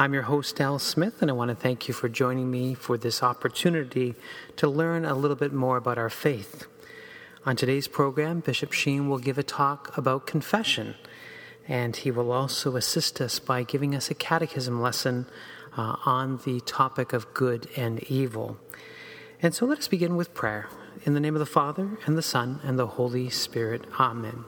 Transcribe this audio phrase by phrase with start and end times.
[0.00, 2.96] I'm your host, Al Smith, and I want to thank you for joining me for
[2.96, 4.14] this opportunity
[4.54, 6.68] to learn a little bit more about our faith.
[7.44, 10.94] On today's program, Bishop Sheen will give a talk about confession,
[11.66, 15.26] and he will also assist us by giving us a catechism lesson
[15.76, 18.56] uh, on the topic of good and evil.
[19.42, 20.68] And so let us begin with prayer.
[21.02, 23.84] In the name of the Father, and the Son, and the Holy Spirit.
[23.98, 24.44] Amen.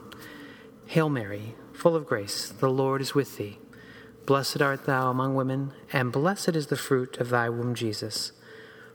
[0.85, 3.57] Hail Mary, full of grace, the Lord is with thee.
[4.25, 8.31] Blessed art thou among women, and blessed is the fruit of thy womb, Jesus.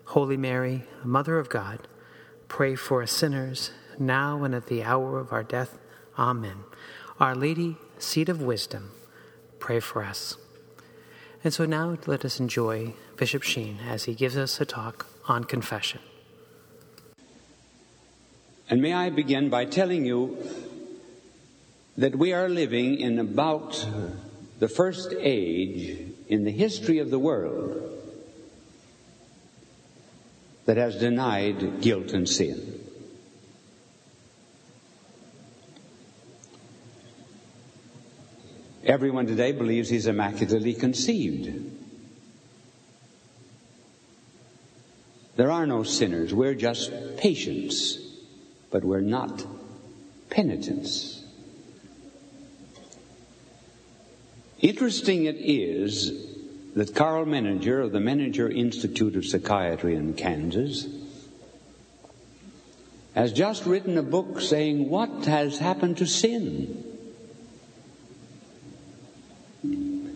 [0.06, 1.88] Holy Mary, Mother of God,
[2.48, 5.78] pray for us sinners, now and at the hour of our death.
[6.18, 6.64] Amen.
[7.18, 8.92] Our Lady, seat of wisdom,
[9.58, 10.36] pray for us.
[11.42, 15.44] And so now let us enjoy Bishop Sheen as he gives us a talk on
[15.44, 16.00] confession.
[18.68, 20.38] And may I begin by telling you
[21.96, 23.86] that we are living in about
[24.58, 27.82] the first age in the history of the world
[30.64, 32.80] that has denied guilt and sin.
[38.84, 41.72] Everyone today believes he's immaculately conceived.
[45.36, 46.32] There are no sinners.
[46.32, 47.98] We're just patients,
[48.70, 49.44] but we're not
[50.30, 51.15] penitents.
[54.60, 56.26] Interesting it is
[56.74, 60.86] that Karl Menninger of the Menninger Institute of Psychiatry in Kansas
[63.14, 66.84] has just written a book saying what has happened to sin.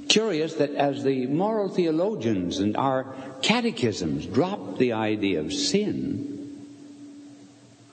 [0.08, 6.66] Curious that as the moral theologians and our catechisms drop the idea of sin,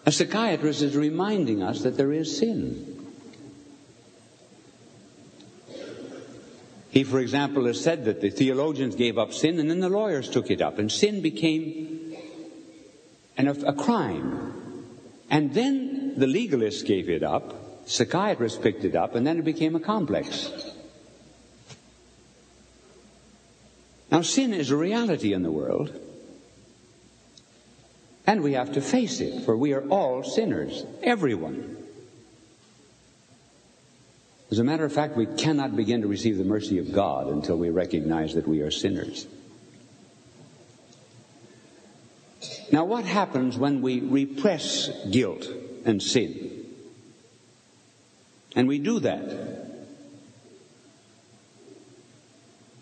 [0.06, 2.97] a psychiatrist is reminding us that there is sin.
[6.98, 10.28] He, for example, has said that the theologians gave up sin and then the lawyers
[10.28, 12.16] took it up, and sin became
[13.38, 14.88] an, a crime.
[15.30, 19.76] And then the legalists gave it up, psychiatrists picked it up, and then it became
[19.76, 20.52] a complex.
[24.10, 25.94] Now, sin is a reality in the world,
[28.26, 31.77] and we have to face it, for we are all sinners, everyone.
[34.50, 37.58] As a matter of fact, we cannot begin to receive the mercy of God until
[37.58, 39.28] we recognize that we are sinners.
[42.72, 45.48] Now, what happens when we repress guilt
[45.86, 46.66] and sin?
[48.56, 49.66] And we do that.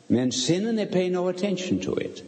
[0.08, 2.22] Men sin and they pay no attention to it.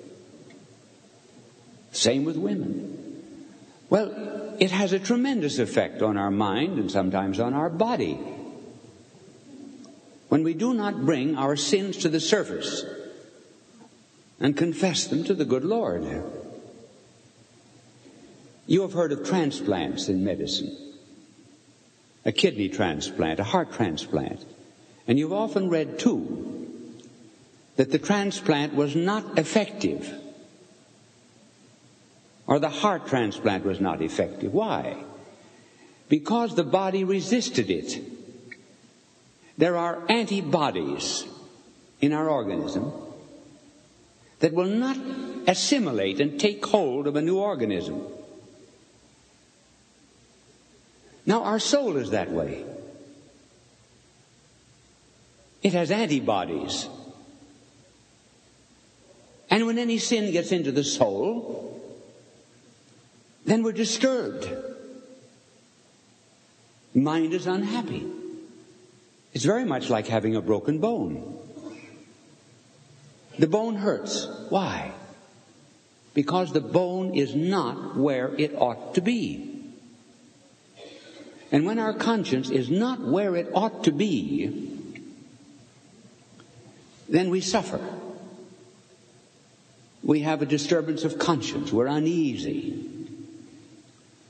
[1.92, 3.24] Same with women.
[3.90, 8.20] Well, it has a tremendous effect on our mind and sometimes on our body
[10.38, 12.86] when we do not bring our sins to the surface
[14.40, 16.06] and confess them to the good Lord.
[18.68, 20.78] You have heard of transplants in medicine
[22.24, 24.46] a kidney transplant, a heart transplant.
[25.08, 26.94] And you've often read, too,
[27.78, 30.14] that the transplant was not effective.
[32.46, 34.54] Or the heart transplant was not effective.
[34.54, 35.04] Why?
[36.10, 38.17] Because the body resisted it.
[39.58, 41.26] There are antibodies
[42.00, 42.92] in our organism
[44.40, 44.98] that will not
[45.48, 48.06] assimilate and take hold of a new organism.
[51.26, 52.64] Now, our soul is that way.
[55.64, 56.88] It has antibodies.
[59.50, 61.82] And when any sin gets into the soul,
[63.46, 64.48] then we're disturbed.
[66.94, 68.06] Mind is unhappy.
[69.34, 71.38] It's very much like having a broken bone.
[73.38, 74.28] The bone hurts.
[74.50, 74.94] Why?
[76.14, 79.54] Because the bone is not where it ought to be.
[81.52, 84.68] And when our conscience is not where it ought to be,
[87.08, 87.80] then we suffer.
[90.04, 91.72] We have a disturbance of conscience.
[91.72, 92.90] We're uneasy.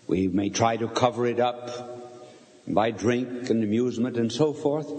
[0.08, 1.97] We may try to cover it up
[2.68, 4.92] by drink and amusement and so forth.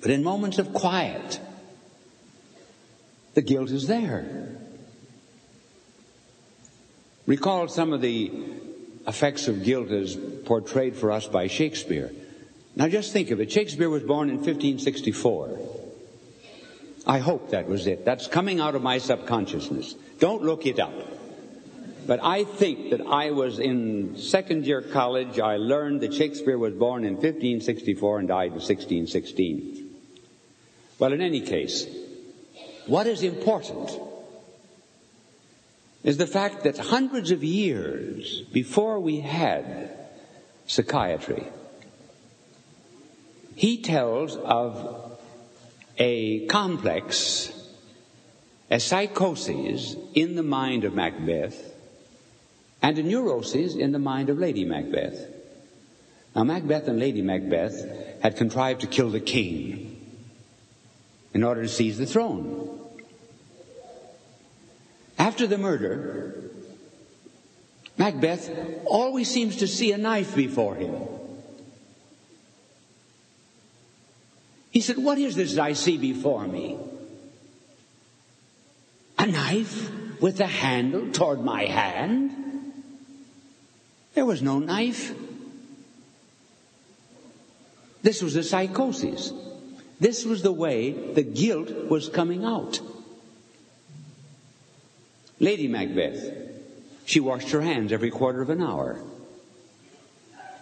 [0.00, 1.40] But in moments of quiet,
[3.34, 4.56] the guilt is there.
[7.26, 8.32] Recall some of the
[9.06, 12.10] effects of guilt as portrayed for us by Shakespeare.
[12.76, 13.52] Now just think of it.
[13.52, 15.58] Shakespeare was born in 1564.
[17.06, 18.04] I hope that was it.
[18.04, 19.94] That's coming out of my subconsciousness.
[20.18, 20.92] Don't look it up.
[22.06, 25.40] But I think that I was in second year college.
[25.40, 29.90] I learned that Shakespeare was born in 1564 and died in 1616.
[30.98, 31.86] Well, in any case,
[32.86, 33.98] what is important
[36.02, 39.96] is the fact that hundreds of years before we had
[40.66, 41.46] psychiatry,
[43.56, 45.18] he tells of
[45.96, 47.50] a complex,
[48.70, 51.73] a psychosis in the mind of Macbeth
[52.84, 55.18] and a neurosis in the mind of Lady Macbeth.
[56.36, 60.20] Now, Macbeth and Lady Macbeth had contrived to kill the king
[61.32, 62.78] in order to seize the throne.
[65.18, 66.50] After the murder,
[67.96, 68.50] Macbeth
[68.84, 70.94] always seems to see a knife before him.
[74.72, 76.76] He said, What is this I see before me?
[79.18, 79.90] A knife
[80.20, 82.44] with a handle toward my hand?
[84.14, 85.12] There was no knife.
[88.02, 89.32] This was a psychosis.
[89.98, 92.80] This was the way the guilt was coming out.
[95.40, 96.32] Lady Macbeth,
[97.06, 99.00] she washed her hands every quarter of an hour.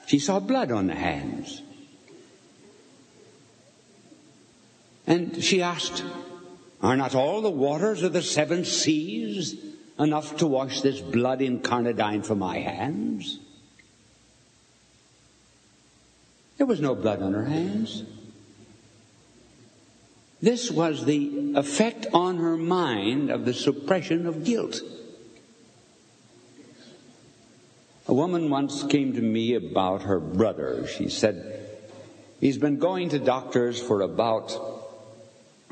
[0.07, 1.63] She saw blood on the hands.
[5.07, 6.05] And she asked,
[6.81, 9.57] Are not all the waters of the seven seas
[9.99, 13.39] enough to wash this blood incarnadine from my hands?
[16.57, 18.05] There was no blood on her hands.
[20.41, 24.81] This was the effect on her mind of the suppression of guilt.
[28.09, 30.87] A woman once came to me about her brother.
[30.89, 31.69] She said,
[32.41, 34.82] He's been going to doctors for about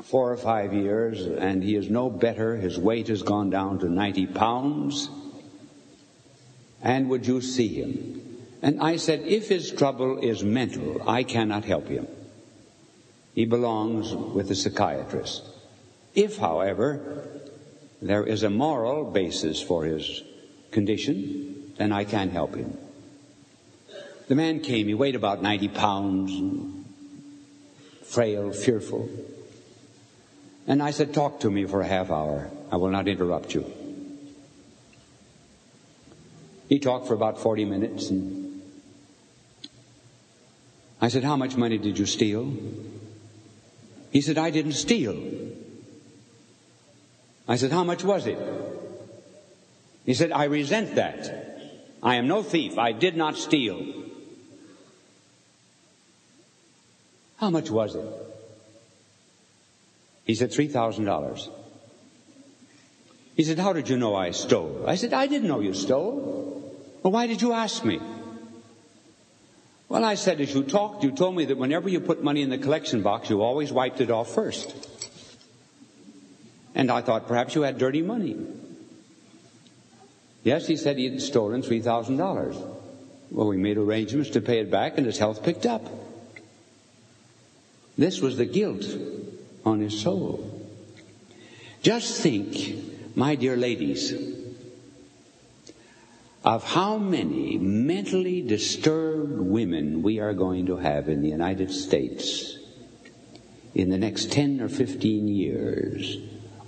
[0.03, 2.55] four or five years and he is no better.
[2.55, 5.09] His weight has gone down to 90 pounds.
[6.81, 8.21] And would you see him?
[8.61, 12.07] And I said, if his trouble is mental, I cannot help him.
[13.33, 15.43] He belongs with a psychiatrist.
[16.13, 17.41] If, however,
[18.01, 20.23] there is a moral basis for his
[20.71, 22.77] condition, then I can help him.
[24.27, 26.85] The man came, he weighed about 90 pounds,
[28.03, 29.09] frail, fearful.
[30.71, 32.49] And I said, talk to me for a half hour.
[32.71, 33.69] I will not interrupt you.
[36.69, 38.61] He talked for about 40 minutes and
[41.01, 42.55] I said, how much money did you steal?
[44.13, 45.17] He said, I didn't steal.
[47.49, 48.39] I said, how much was it?
[50.05, 51.99] He said, I resent that.
[52.01, 52.77] I am no thief.
[52.77, 53.85] I did not steal.
[57.35, 58.05] How much was it?
[60.31, 61.49] He said, $3,000.
[63.35, 64.85] He said, How did you know I stole?
[64.87, 66.73] I said, I didn't know you stole.
[67.03, 67.99] Well, why did you ask me?
[69.89, 72.49] Well, I said, as you talked, you told me that whenever you put money in
[72.49, 74.73] the collection box, you always wiped it off first.
[76.75, 78.37] And I thought perhaps you had dirty money.
[80.43, 82.77] Yes, he said he had stolen $3,000.
[83.31, 85.85] Well, we made arrangements to pay it back and his health picked up.
[87.97, 88.85] This was the guilt
[89.65, 90.69] on his soul.
[91.81, 94.13] Just think, my dear ladies,
[96.43, 102.57] of how many mentally disturbed women we are going to have in the United States
[103.73, 106.17] in the next 10 or 15 years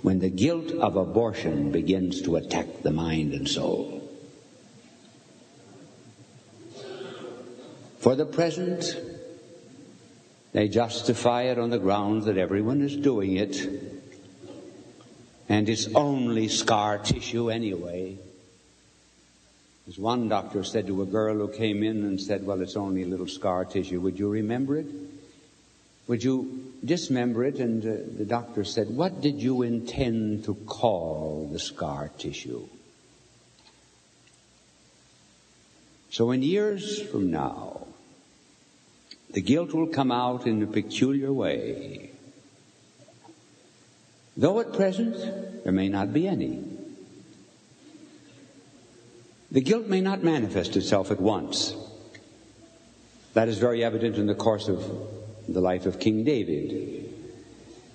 [0.02, 4.00] when the guilt of abortion begins to attack the mind and soul.
[7.98, 8.96] For the present,
[10.54, 13.68] they justify it on the grounds that everyone is doing it,
[15.48, 18.16] and it's only scar tissue anyway.
[19.88, 23.02] As one doctor said to a girl who came in and said, Well, it's only
[23.02, 24.00] a little scar tissue.
[24.00, 24.86] Would you remember it?
[26.06, 27.58] Would you dismember it?
[27.58, 32.66] And uh, the doctor said, What did you intend to call the scar tissue?
[36.10, 37.83] So, in years from now,
[39.34, 42.10] the guilt will come out in a peculiar way.
[44.36, 45.16] Though at present
[45.64, 46.62] there may not be any.
[49.50, 51.74] The guilt may not manifest itself at once.
[53.34, 54.82] That is very evident in the course of
[55.48, 57.12] the life of King David.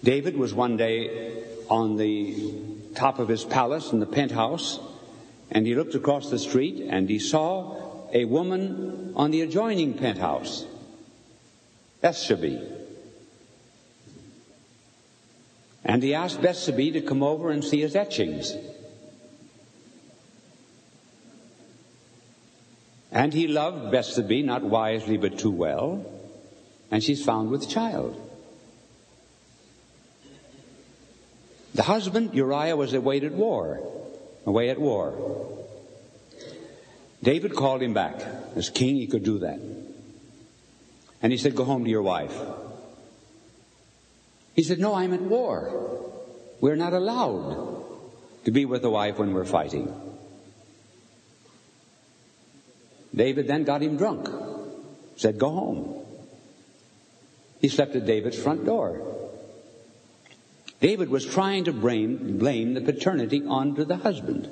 [0.04, 2.54] David was one day on the
[2.96, 4.80] top of his palace in the penthouse,
[5.52, 10.66] and he looked across the street and he saw a woman on the adjoining penthouse,
[12.02, 12.62] Bathsheba.
[15.84, 18.54] And he asked Bathsheba to come over and see his etchings.
[23.12, 26.06] And he loved Bathsheba, not wisely but too well,
[26.92, 28.16] and she's found with child.
[31.74, 33.80] The husband, Uriah, was away at war,
[34.46, 35.58] away at war.
[37.22, 38.22] David called him back.
[38.56, 39.60] As king, he could do that.
[41.22, 42.38] And he said, Go home to your wife.
[44.56, 46.12] He said, No, I'm at war.
[46.62, 47.84] We're not allowed
[48.46, 49.94] to be with the wife when we're fighting.
[53.16, 54.30] David then got him drunk.
[55.18, 56.06] Said, Go home.
[57.60, 59.06] He slept at David's front door.
[60.80, 64.48] David was trying to blame, blame the paternity onto the husband.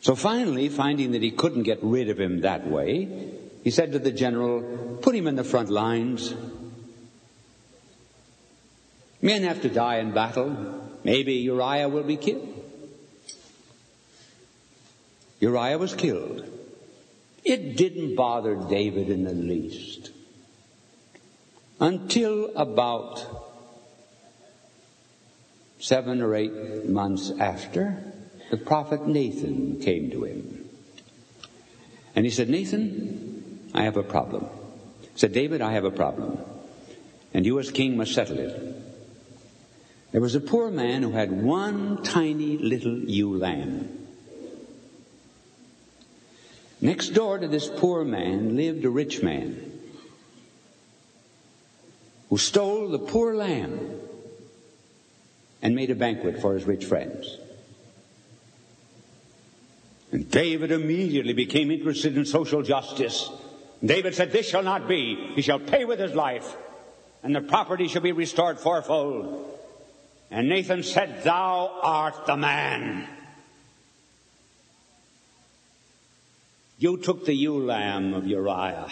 [0.00, 3.32] So finally, finding that he couldn't get rid of him that way,
[3.62, 6.34] he said to the general, Put him in the front lines.
[9.20, 10.82] Men have to die in battle.
[11.04, 12.48] Maybe Uriah will be killed.
[15.38, 16.44] Uriah was killed.
[17.44, 20.10] It didn't bother David in the least.
[21.80, 23.24] Until about
[25.78, 28.12] seven or eight months after,
[28.50, 30.68] the prophet Nathan came to him.
[32.14, 33.31] And he said, Nathan,
[33.74, 34.46] I have a problem.
[35.16, 36.38] Said, David, I have a problem.
[37.34, 38.82] And you as king must settle it.
[40.12, 44.06] There was a poor man who had one tiny little ewe lamb.
[46.82, 49.72] Next door to this poor man lived a rich man
[52.28, 54.00] who stole the poor lamb
[55.62, 57.38] and made a banquet for his rich friends.
[60.10, 63.30] And David immediately became interested in social justice.
[63.84, 65.32] David said, This shall not be.
[65.34, 66.56] He shall pay with his life,
[67.22, 69.58] and the property shall be restored fourfold.
[70.30, 73.06] And Nathan said, Thou art the man.
[76.78, 78.88] You took the ewe lamb of Uriah.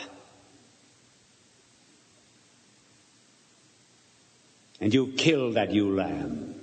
[4.81, 6.55] And you killed that ewe lamb.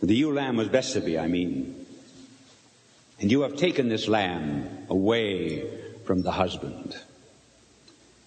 [0.00, 1.77] The ewe lamb was Bathsheba, I mean.
[3.20, 5.68] And you have taken this lamb away
[6.04, 6.96] from the husband.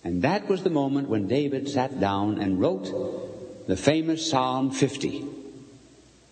[0.04, 5.26] And that was the moment when David sat down and wrote the famous Psalm 50.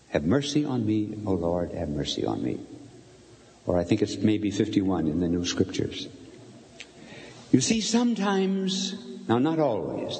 [0.08, 2.60] Have mercy on me, O Lord, have mercy on me
[3.70, 6.08] or I think it's maybe 51 in the New Scriptures.
[7.52, 8.94] You see, sometimes,
[9.28, 10.18] now not always,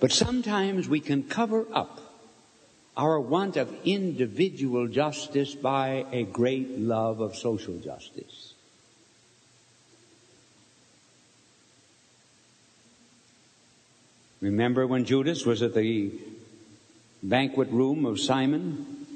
[0.00, 2.03] but sometimes we can cover up
[2.96, 8.54] our want of individual justice by a great love of social justice.
[14.40, 16.12] Remember when Judas was at the
[17.22, 19.06] banquet room of Simon?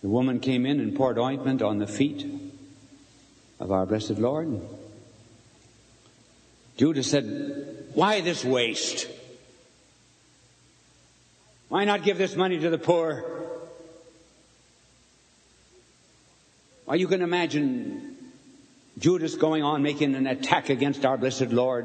[0.00, 2.26] The woman came in and poured ointment on the feet
[3.60, 4.60] of our blessed Lord.
[6.76, 9.08] Judas said, Why this waste?
[11.76, 13.22] Why not give this money to the poor?
[16.86, 18.16] Why, you can imagine
[18.98, 21.84] Judas going on making an attack against our blessed Lord,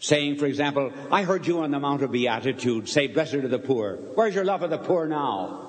[0.00, 3.58] saying, for example, I heard you on the Mount of Beatitude say, Blessed are the
[3.58, 3.96] poor.
[4.14, 5.68] Where's your love of the poor now?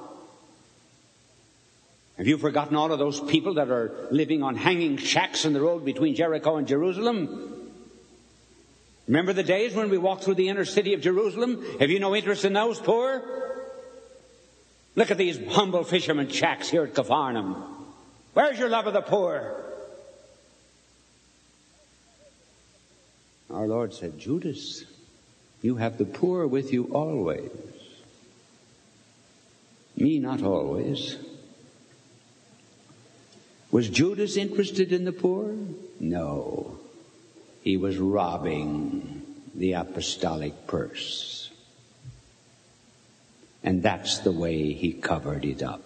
[2.17, 5.59] Have you forgotten all of those people that are living on hanging shacks in the
[5.59, 7.58] road between Jericho and Jerusalem?
[9.09, 11.65] Remember the days when we walked through the inner city of Jerusalem?
[11.79, 13.23] Have you no interest in those poor?
[14.95, 17.55] Look at these humble fishermen shacks here at Capharnaum.
[18.35, 19.65] Where's your love of the poor?
[23.49, 24.83] Our Lord said, Judas,
[25.63, 27.49] you have the poor with you always.
[29.97, 31.17] Me not always.
[33.71, 35.55] Was Judas interested in the poor?
[35.99, 36.78] No.
[37.69, 39.21] He was robbing
[39.53, 41.51] the apostolic purse.
[43.63, 45.83] And that's the way he covered it up.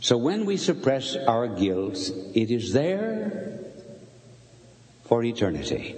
[0.00, 1.98] So when we suppress our guilt,
[2.34, 3.60] it is there
[5.04, 5.94] for eternity.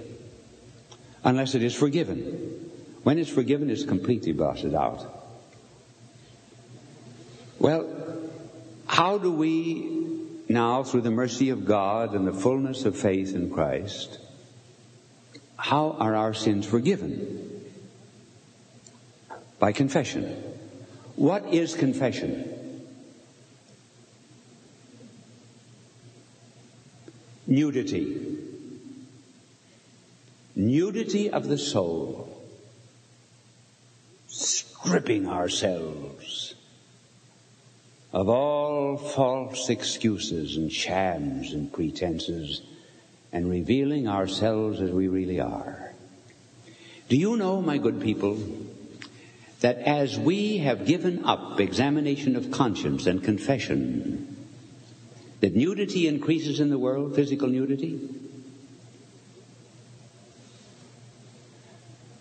[1.23, 2.21] Unless it is forgiven.
[3.01, 5.01] When it's forgiven, it's completely blotted out.
[7.57, 7.89] Well,
[8.85, 9.98] how do we
[10.51, 14.17] now, through the mercy of God and the fullness of faith in Christ,
[15.57, 17.63] how are our sins forgiven?
[19.59, 20.25] By confession.
[21.15, 22.81] What is confession?
[27.45, 28.37] Nudity.
[30.55, 32.41] Nudity of the soul.
[34.27, 36.48] Stripping ourselves
[38.11, 42.61] of all false excuses and shams and pretenses
[43.31, 45.93] and revealing ourselves as we really are.
[47.07, 48.39] Do you know, my good people,
[49.61, 54.37] that as we have given up examination of conscience and confession,
[55.41, 57.99] that nudity increases in the world, physical nudity?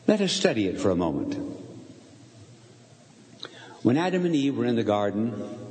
[0.07, 1.37] Let us study it for a moment.
[3.83, 5.68] When Adam and Eve were in the garden,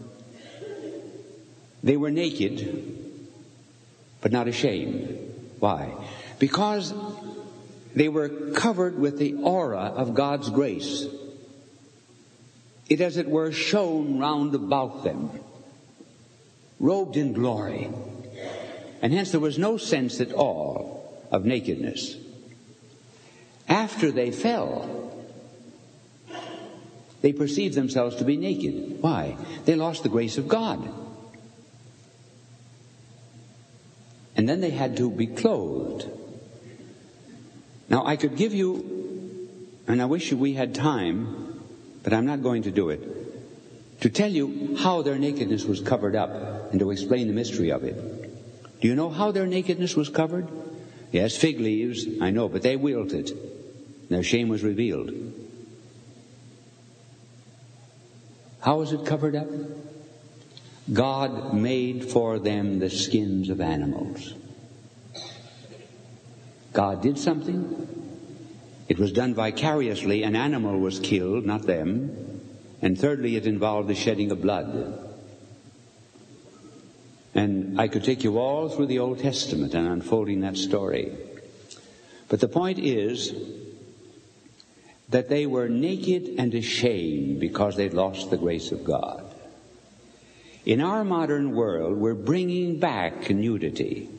[1.84, 2.98] they were naked,
[4.22, 5.18] but not ashamed.
[5.60, 5.94] Why?
[6.40, 6.94] Because
[7.96, 11.06] they were covered with the aura of God's grace.
[12.90, 15.32] It, as it were, shone round about them,
[16.80, 17.90] robed in glory.
[19.02, 22.18] And hence there was no sense at all of nakedness.
[23.68, 25.14] After they fell,
[27.22, 29.02] they perceived themselves to be naked.
[29.02, 29.36] Why?
[29.66, 31.07] They lost the grace of God.
[34.38, 36.08] And then they had to be clothed.
[37.90, 39.50] Now, I could give you,
[39.88, 41.60] and I wish we had time,
[42.04, 43.02] but I'm not going to do it,
[44.02, 47.84] to tell you how their nakedness was covered up and to explain the mystery of
[47.84, 48.80] it.
[48.80, 50.48] Do you know how their nakedness was covered?
[51.12, 53.32] Yes, fig leaves, I know, but they wilted.
[54.10, 55.12] Their shame was revealed.
[58.60, 59.48] How was it covered up?
[60.92, 64.34] God made for them the skins of animals.
[66.72, 67.88] God did something.
[68.88, 70.24] It was done vicariously.
[70.24, 72.42] An animal was killed, not them.
[72.82, 75.04] And thirdly, it involved the shedding of blood.
[77.34, 81.12] And I could take you all through the Old Testament and unfolding that story.
[82.30, 83.34] But the point is
[85.10, 89.27] that they were naked and ashamed because they'd lost the grace of God.
[90.68, 94.10] In our modern world, we're bringing back nudity.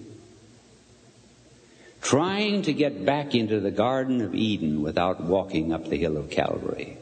[2.00, 6.30] Trying to get back into the Garden of Eden without walking up the hill of
[6.30, 6.96] Calvary.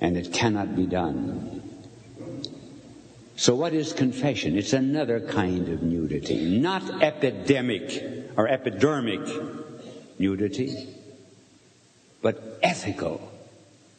[0.00, 1.60] And it cannot be done.
[3.36, 4.56] So what is confession?
[4.56, 9.28] It's another kind of nudity, not epidemic or epidermic
[10.18, 10.88] nudity,
[12.22, 13.30] but ethical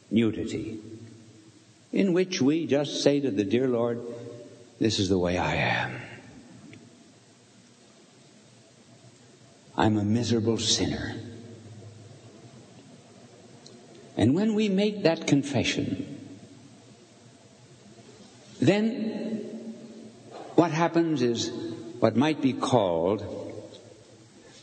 [0.10, 0.80] nudity
[1.92, 4.02] in which we just say to the dear Lord,
[4.80, 6.02] This is the way I am.
[9.76, 11.16] I'm a miserable sinner.
[14.18, 16.18] And when we make that confession,
[18.60, 19.28] then
[20.56, 21.52] what happens is
[22.00, 23.24] what might be called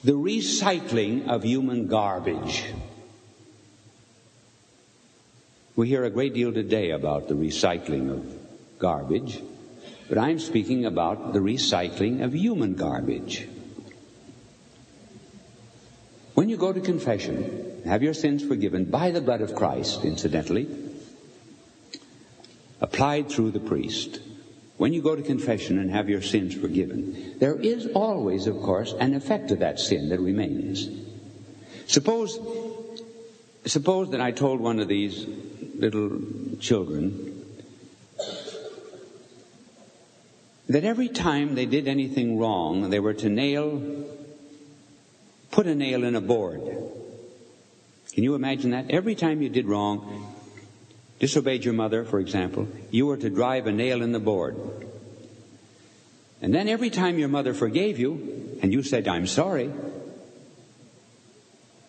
[0.03, 2.65] the recycling of human garbage.
[5.77, 9.43] We hear a great deal today about the recycling of garbage,
[10.09, 13.49] but I'm speaking about the recycling of human garbage.
[16.35, 20.69] When you go to confession, have your sins forgiven by the blood of Christ, incidentally,
[22.81, 24.21] applied through the priest.
[24.77, 28.95] When you go to confession and have your sins forgiven, there is always, of course,
[29.01, 30.89] an effect of that sin that remains.
[31.89, 32.39] Suppose,
[33.65, 35.27] suppose that I told one of these
[35.79, 36.21] little
[36.61, 37.43] children
[40.69, 43.83] that every time they did anything wrong, they were to nail,
[45.51, 46.63] put a nail in a board
[48.15, 48.91] Can you imagine that?
[48.91, 50.33] Every time you did wrong,
[51.19, 54.57] disobeyed your mother, for example, you were to drive a nail in the board.
[56.41, 59.73] And then every time your mother forgave you, and you said, I'm sorry,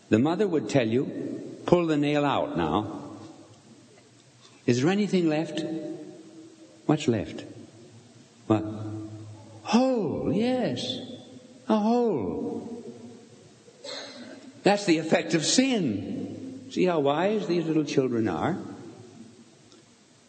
[0.09, 3.04] the mother would tell you, pull the nail out now.
[4.65, 5.63] Is there anything left?
[6.85, 7.43] What's left?
[8.47, 8.63] What?
[9.63, 10.99] Hole, yes.
[11.67, 12.83] A hole.
[14.63, 16.67] That's the effect of sin.
[16.71, 18.57] See how wise these little children are?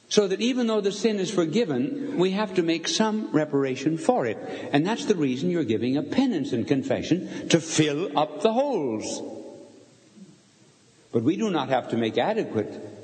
[0.09, 4.25] So that even though the sin is forgiven, we have to make some reparation for
[4.27, 4.39] it.
[4.73, 9.23] And that's the reason you're giving a penance and confession to fill up the holes.
[11.13, 12.96] But we do not have to make adequate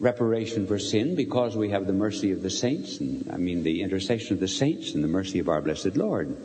[0.00, 3.82] reparation for sin because we have the mercy of the saints, and I mean the
[3.82, 6.36] intercession of the saints and the mercy of our blessed Lord.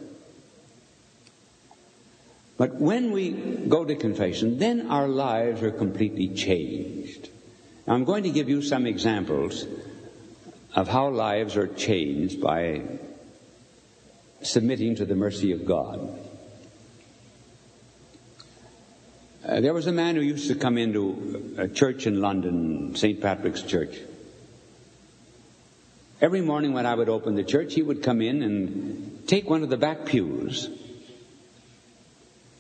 [2.58, 7.30] But when we go to confession, then our lives are completely changed.
[7.88, 9.66] Now, I'm going to give you some examples
[10.76, 12.82] of how lives are changed by
[14.42, 16.29] submitting to the mercy of God.
[19.50, 23.20] Uh, there was a man who used to come into a church in London, St.
[23.20, 23.98] Patrick's Church.
[26.22, 29.64] Every morning when I would open the church, he would come in and take one
[29.64, 30.70] of the back pews,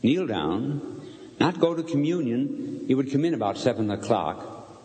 [0.01, 1.05] kneel down,
[1.39, 2.85] not go to communion.
[2.87, 4.81] He would come in about seven o'clock,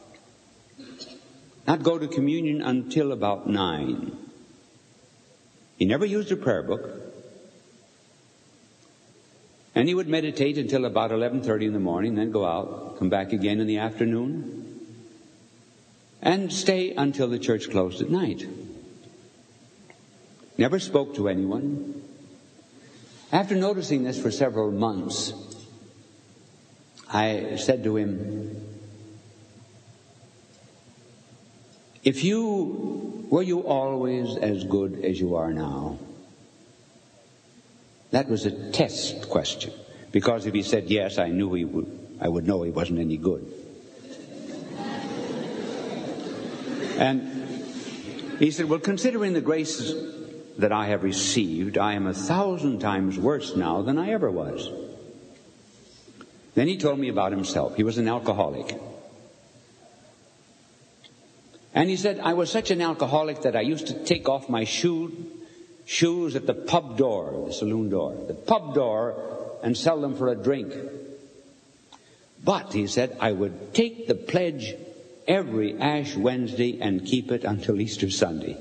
[1.67, 4.15] not go to communion until about nine.
[5.79, 7.04] He never used a prayer book.
[9.85, 13.35] And he would meditate until about 11:30 in the morning, then go out, come back
[13.35, 14.81] again in the afternoon,
[16.23, 18.47] and stay until the church closed at night.
[20.57, 22.01] Never spoke to anyone.
[23.31, 25.35] After noticing this for several months,
[27.13, 28.57] I said to him,
[32.03, 35.99] If you were you always as good as you are now?
[38.15, 39.73] That was a test question.
[40.13, 43.17] Because if he said yes, I knew he would, I would know he wasn't any
[43.17, 43.45] good.
[46.97, 50.15] and he said, Well, considering the graces
[50.59, 54.71] that I have received, I am a thousand times worse now than I ever was.
[56.55, 57.75] Then he told me about himself.
[57.75, 58.81] He was an alcoholic.
[61.75, 64.63] And he said, I was such an alcoholic that I used to take off my
[64.63, 65.34] shoe
[65.85, 70.29] shoes at the pub door, the saloon door, the pub door, and sell them for
[70.29, 70.73] a drink.
[72.43, 74.75] But, he said, I would take the pledge
[75.27, 78.59] every Ash Wednesday and keep it until Easter Sunday.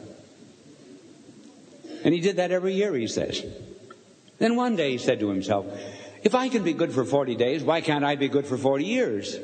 [2.03, 3.43] And he did that every year, he says.
[4.39, 5.65] Then one day he said to himself,
[6.23, 8.85] if I can be good for 40 days, why can't I be good for 40
[8.85, 9.37] years?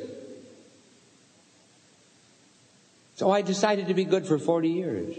[3.16, 5.18] So I decided to be good for 40 years.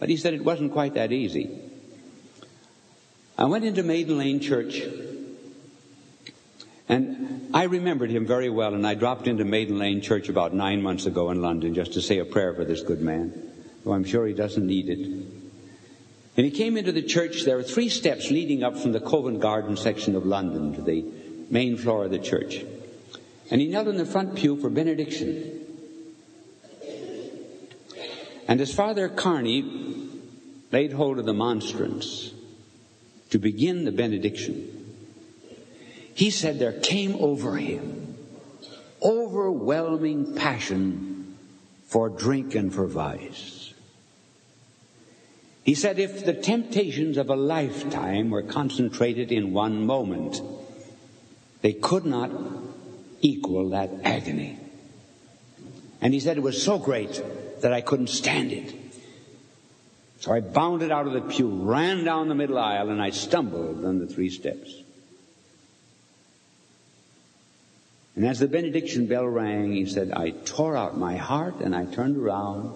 [0.00, 1.60] But he said it wasn't quite that easy.
[3.38, 4.82] I went into Maiden Lane Church,
[6.88, 10.82] and I remembered him very well, and I dropped into Maiden Lane Church about nine
[10.82, 13.32] months ago in London just to say a prayer for this good man,
[13.84, 14.98] though I'm sure he doesn't need it.
[16.36, 17.44] And he came into the church.
[17.44, 21.04] There were three steps leading up from the Covent Garden section of London to the
[21.50, 22.64] main floor of the church.
[23.50, 25.66] And he knelt in the front pew for benediction.
[28.48, 29.89] And as Father Carney
[30.72, 32.32] laid hold of the monstrance
[33.30, 34.94] to begin the benediction,
[36.14, 38.00] he said there came over him
[39.02, 41.36] overwhelming passion
[41.84, 43.72] for drink and for vice.
[45.62, 50.40] He said if the temptations of a lifetime were concentrated in one moment,
[51.62, 52.30] they could not
[53.20, 54.58] equal that agony.
[56.00, 57.22] And he said it was so great
[57.60, 58.74] that I couldn't stand it.
[60.20, 63.84] So I bounded out of the pew, ran down the middle aisle, and I stumbled
[63.86, 64.70] on the three steps.
[68.14, 71.86] And as the benediction bell rang, he said, I tore out my heart and I
[71.86, 72.74] turned around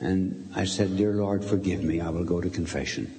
[0.00, 2.00] and I said, Dear Lord, forgive me.
[2.00, 3.14] I will go to confession.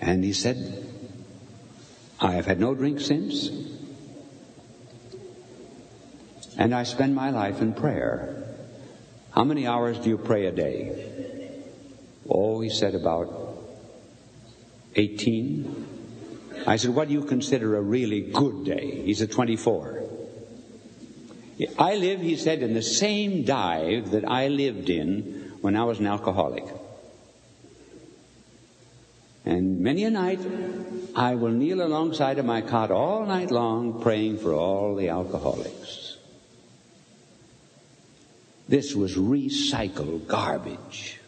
[0.00, 0.86] And he said,
[2.20, 3.50] I have had no drink since.
[6.56, 8.45] And I spend my life in prayer.
[9.36, 11.52] How many hours do you pray a day?
[12.26, 13.28] Oh, he said about
[14.94, 15.86] 18.
[16.66, 19.02] I said, what do you consider a really good day?
[19.04, 20.04] He said, 24.
[21.78, 25.98] I live, he said, in the same dive that I lived in when I was
[26.00, 26.64] an alcoholic.
[29.44, 30.40] And many a night,
[31.14, 36.05] I will kneel alongside of my cot all night long praying for all the alcoholics.
[38.68, 41.20] This was recycled garbage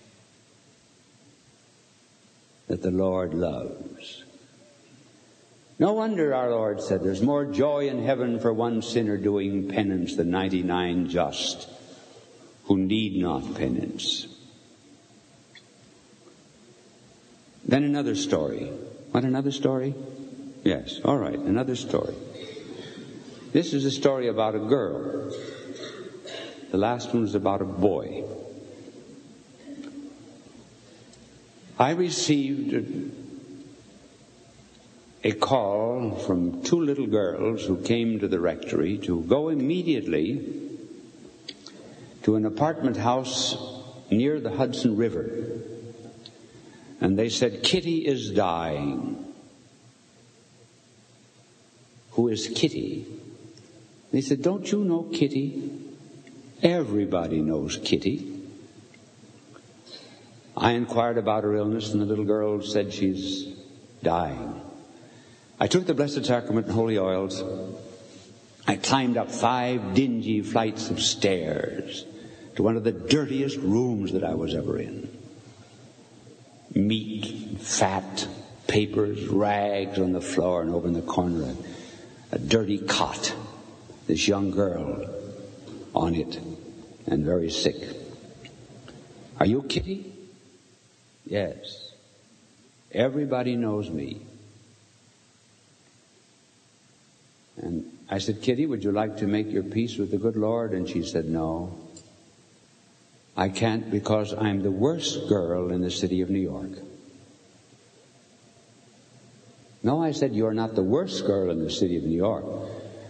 [2.66, 4.24] that the Lord loves.
[5.78, 10.16] No wonder our Lord said, There's more joy in heaven for one sinner doing penance
[10.16, 11.68] than 99 just
[12.64, 14.26] who need not penance.
[17.64, 18.64] Then another story.
[19.12, 19.94] What, another story?
[20.64, 22.14] Yes, all right, another story.
[23.52, 25.32] This is a story about a girl.
[26.70, 28.24] The last one was about a boy.
[31.78, 32.74] I received
[35.24, 40.44] a call from two little girls who came to the rectory to go immediately
[42.22, 43.56] to an apartment house
[44.10, 45.30] near the Hudson River.
[47.00, 49.24] And they said, Kitty is dying.
[52.10, 53.06] Who is Kitty?
[54.10, 55.77] They said, Don't you know Kitty?
[56.62, 58.34] Everybody knows Kitty.
[60.56, 63.46] I inquired about her illness, and the little girl said she's
[64.02, 64.60] dying.
[65.60, 67.44] I took the Blessed Sacrament and holy oils.
[68.66, 72.04] I climbed up five dingy flights of stairs
[72.56, 75.16] to one of the dirtiest rooms that I was ever in.
[76.74, 78.26] Meat, fat,
[78.66, 81.54] papers, rags on the floor, and over in the corner,
[82.32, 83.32] a, a dirty cot.
[84.08, 85.17] This young girl
[85.98, 86.40] on it,
[87.06, 87.76] and very sick.
[89.40, 90.12] Are you Kitty?
[91.26, 91.92] Yes.
[92.92, 94.22] Everybody knows me.
[97.56, 100.72] And I said, Kitty, would you like to make your peace with the good Lord?
[100.72, 101.76] And she said, No.
[103.36, 106.78] I can't because I'm the worst girl in the city of New York.
[109.82, 112.44] No, I said, You're not the worst girl in the city of New York.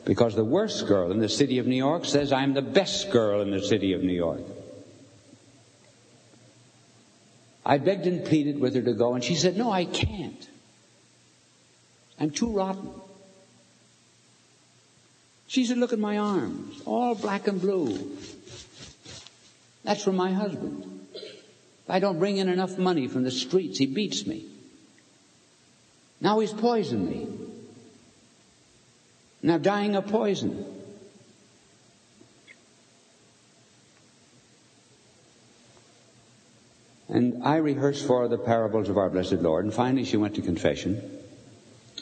[0.09, 3.43] Because the worst girl in the city of New York says I'm the best girl
[3.43, 4.41] in the city of New York.
[7.63, 10.49] I begged and pleaded with her to go, and she said, No, I can't.
[12.19, 12.91] I'm too rotten.
[15.47, 18.17] She said, Look at my arms, all black and blue.
[19.85, 21.07] That's from my husband.
[21.13, 24.47] If I don't bring in enough money from the streets, he beats me.
[26.19, 27.38] Now he's poisoned me.
[29.43, 30.65] I'm dying of poison.
[37.09, 40.43] And I rehearsed for the parables of our blessed Lord, and finally she went to
[40.43, 41.03] confession.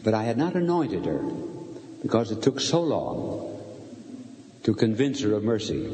[0.02, 1.22] But I had not anointed her
[2.02, 3.60] because it took so long
[4.64, 5.86] to convince her of mercy.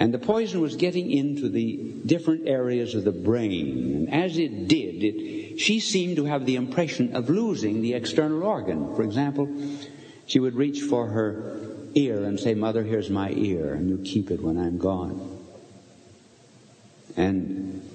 [0.00, 4.08] And the poison was getting into the different areas of the brain.
[4.08, 8.42] And as it did, it, she seemed to have the impression of losing the external
[8.42, 8.96] organ.
[8.96, 9.46] For example,
[10.24, 11.60] she would reach for her
[11.94, 15.38] ear and say, Mother, here's my ear, and you keep it when I'm gone.
[17.14, 17.86] And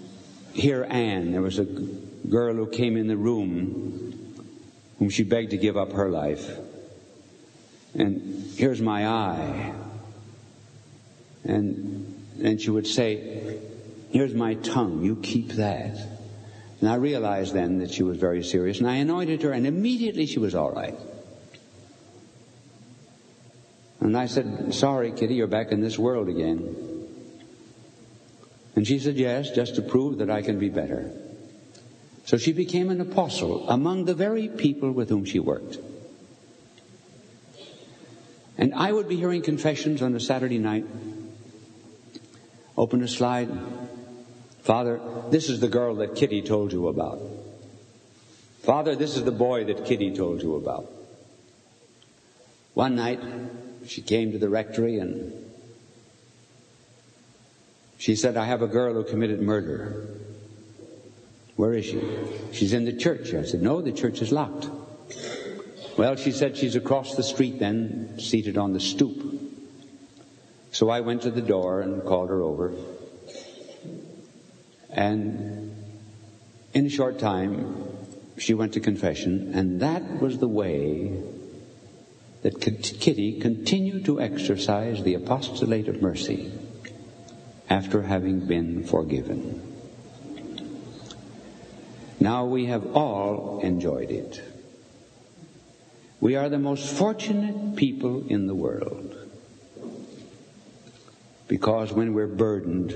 [0.54, 4.38] here, Anne, there was a girl who came in the room
[5.00, 6.52] whom she begged to give up her life.
[7.96, 9.74] And here's my eye.
[11.46, 13.60] And then she would say,
[14.12, 15.98] Here's my tongue, you keep that.
[16.80, 20.26] And I realized then that she was very serious, and I anointed her, and immediately
[20.26, 20.98] she was all right.
[24.00, 26.76] And I said, Sorry, Kitty, you're back in this world again.
[28.76, 31.12] And she said, Yes, just to prove that I can be better.
[32.26, 35.78] So she became an apostle among the very people with whom she worked.
[38.58, 40.86] And I would be hearing confessions on a Saturday night.
[42.78, 43.50] Open a slide.
[44.64, 47.20] Father, this is the girl that Kitty told you about.
[48.64, 50.92] Father, this is the boy that Kitty told you about.
[52.74, 53.22] One night,
[53.88, 55.34] she came to the rectory and
[57.98, 60.08] she said, I have a girl who committed murder.
[61.56, 62.02] Where is she?
[62.52, 63.34] She's in the church.
[63.34, 64.68] I said, No, the church is locked.
[65.98, 69.45] Well, she said she's across the street then, seated on the stoop.
[70.76, 72.74] So I went to the door and called her over.
[74.90, 75.74] And
[76.74, 77.88] in a short time,
[78.38, 81.14] she went to confession, and that was the way
[82.42, 86.52] that Kitty continued to exercise the apostolate of mercy
[87.70, 89.78] after having been forgiven.
[92.20, 94.44] Now we have all enjoyed it.
[96.20, 99.05] We are the most fortunate people in the world
[101.48, 102.96] because when we're burdened,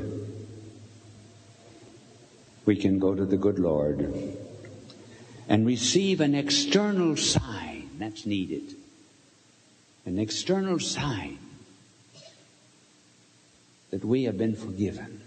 [2.66, 4.14] we can go to the good Lord
[5.48, 8.76] and receive an external sign that's needed.
[10.06, 11.40] An external sign
[13.92, 15.22] that we have been forgiven.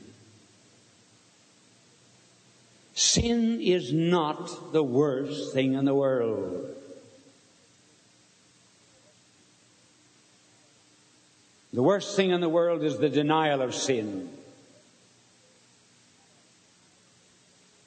[2.95, 6.75] Sin is not the worst thing in the world.
[11.73, 14.29] The worst thing in the world is the denial of sin.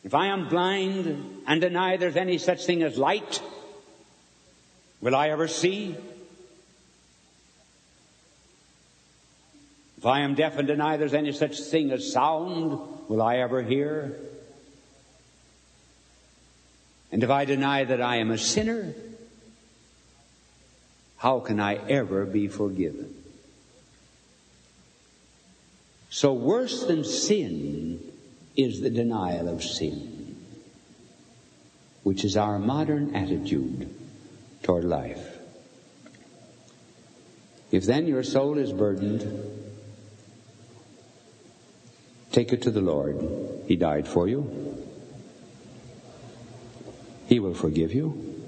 [0.04, 3.42] If I am blind and deny there's any such thing as light,
[5.02, 5.96] will I ever see?
[9.98, 13.62] If I am deaf and deny there's any such thing as sound, will I ever
[13.64, 14.16] hear?
[17.12, 18.94] And if I deny that I am a sinner,
[21.18, 23.25] how can I ever be forgiven?
[26.16, 28.00] So worse than sin
[28.56, 30.38] is the denial of sin,
[32.04, 33.94] which is our modern attitude
[34.64, 35.38] toward life.
[37.70, 39.28] If then your soul is burdened,
[42.32, 43.18] take it to the Lord.
[43.68, 44.88] He died for you.
[47.28, 48.48] He will forgive you.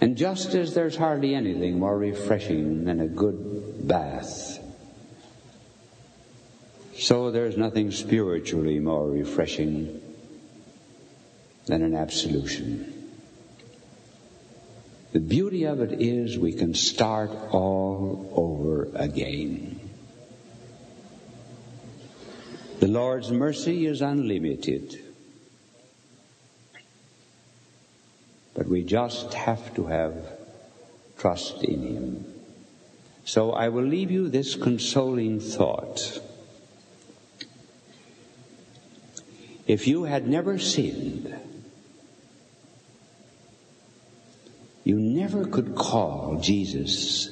[0.00, 4.51] And just as there's hardly anything more refreshing than a good bath,
[7.02, 10.00] so there's nothing spiritually more refreshing
[11.66, 13.10] than an absolution.
[15.10, 19.80] The beauty of it is we can start all over again.
[22.78, 24.96] The Lord's mercy is unlimited.
[28.54, 30.14] But we just have to have
[31.18, 32.34] trust in Him.
[33.24, 36.20] So I will leave you this consoling thought.
[39.66, 41.34] If you had never sinned,
[44.82, 47.30] you never could call Jesus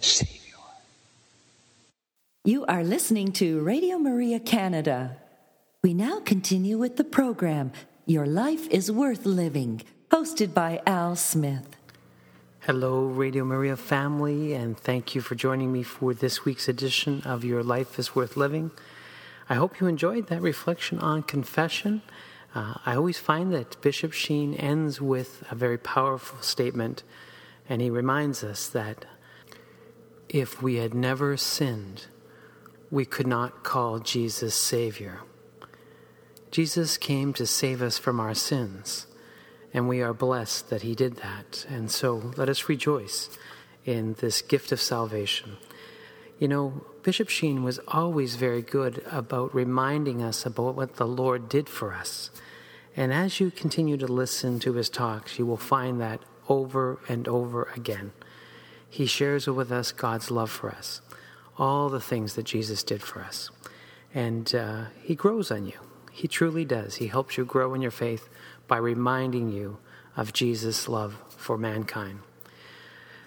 [0.00, 0.40] Savior.
[2.44, 5.16] You are listening to Radio Maria Canada.
[5.84, 7.70] We now continue with the program
[8.06, 11.76] Your Life is Worth Living, hosted by Al Smith.
[12.60, 17.44] Hello, Radio Maria family, and thank you for joining me for this week's edition of
[17.44, 18.72] Your Life is Worth Living.
[19.50, 22.02] I hope you enjoyed that reflection on confession.
[22.54, 27.02] Uh, I always find that Bishop Sheen ends with a very powerful statement,
[27.68, 29.06] and he reminds us that
[30.28, 32.06] if we had never sinned,
[32.92, 35.22] we could not call Jesus Savior.
[36.52, 39.08] Jesus came to save us from our sins,
[39.74, 41.66] and we are blessed that He did that.
[41.68, 43.28] And so let us rejoice
[43.84, 45.56] in this gift of salvation.
[46.38, 51.48] You know, Bishop Sheen was always very good about reminding us about what the Lord
[51.48, 52.30] did for us.
[52.94, 57.26] And as you continue to listen to his talks, you will find that over and
[57.26, 58.12] over again.
[58.88, 61.00] He shares with us God's love for us,
[61.56, 63.50] all the things that Jesus did for us.
[64.12, 65.78] And uh, he grows on you.
[66.12, 66.96] He truly does.
[66.96, 68.28] He helps you grow in your faith
[68.68, 69.78] by reminding you
[70.16, 72.20] of Jesus' love for mankind.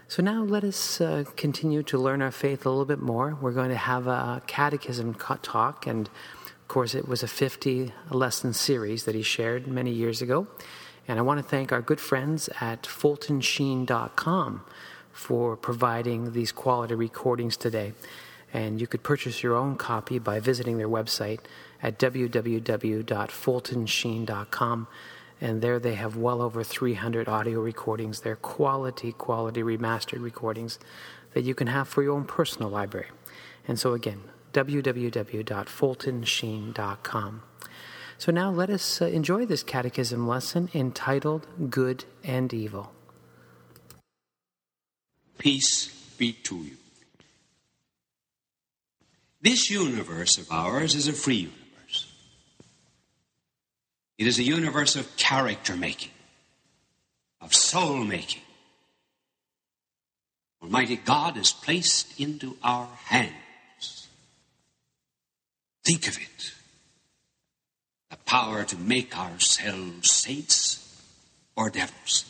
[0.07, 3.37] So now let us uh, continue to learn our faith a little bit more.
[3.41, 8.53] We're going to have a catechism talk, and of course, it was a 50 lesson
[8.53, 10.47] series that he shared many years ago.
[11.07, 14.63] And I want to thank our good friends at fultonsheen.com
[15.11, 17.93] for providing these quality recordings today.
[18.51, 21.39] And you could purchase your own copy by visiting their website
[21.81, 24.87] at www.fultonsheen.com
[25.43, 28.21] and there they have well over 300 audio recordings.
[28.21, 30.79] They're quality, quality remastered recordings
[31.33, 33.07] that you can have for your own personal library.
[33.67, 34.21] And so, again,
[34.53, 37.43] www.fultonsheen.com.
[38.17, 42.93] So now let us uh, enjoy this catechism lesson entitled Good and Evil.
[45.37, 46.77] Peace be to you.
[49.41, 51.62] This universe of ours is a free universe.
[54.23, 56.13] It is a universe of character making,
[57.41, 58.41] of soul making.
[60.61, 64.07] Almighty God is placed into our hands.
[65.83, 66.53] Think of it.
[68.11, 71.03] The power to make ourselves saints
[71.57, 72.23] or devils.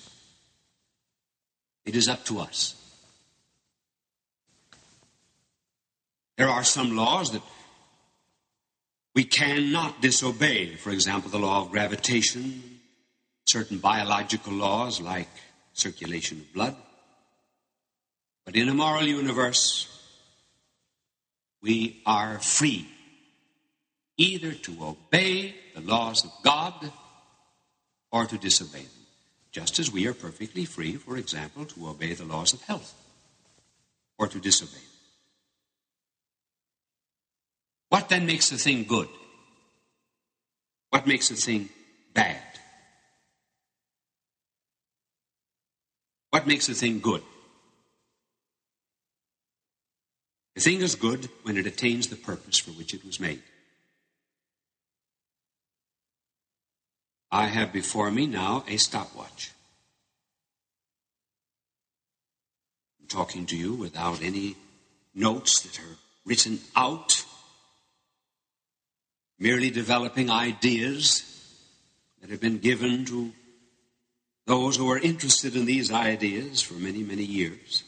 [1.86, 2.74] It is up to us.
[6.38, 7.44] There are some laws that
[9.16, 12.80] we cannot disobey, for example, the law of gravitation,
[13.46, 15.30] certain biological laws like
[15.74, 16.76] circulation of blood.
[18.46, 19.90] But in a moral universe,
[21.62, 22.88] we are free
[24.18, 26.92] either to obey the laws of God
[28.12, 29.06] or to disobey them,
[29.52, 32.94] just as we are perfectly free, for example, to obey the laws of health
[34.18, 34.93] or to disobey them.
[37.94, 39.08] What then makes a thing good?
[40.90, 41.70] What makes a thing
[42.16, 42.42] bad?
[46.32, 47.22] What makes a thing good?
[50.56, 53.44] A thing is good when it attains the purpose for which it was made.
[57.32, 59.52] I have before me now a stopwatch.
[63.00, 64.56] I'm talking to you without any
[65.14, 67.24] notes that are written out,
[69.40, 71.24] merely developing ideas
[72.22, 73.32] that have been given to
[74.46, 77.84] those who are interested in these ideas for many, many years.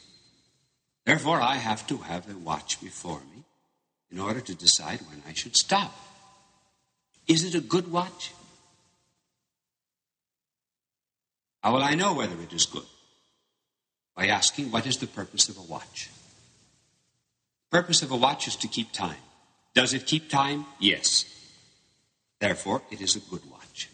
[1.04, 3.44] Therefore, I have to have a watch before me
[4.10, 5.94] in order to decide when I should stop.
[7.28, 8.32] Is it a good watch?
[11.62, 12.86] How will I know whether it is good?
[14.14, 16.10] By asking, what is the purpose of a watch?
[17.70, 19.16] The purpose of a watch is to keep time.
[19.74, 20.64] Does it keep time?
[20.80, 21.24] Yes.
[22.40, 23.88] Therefore, it is a good watch.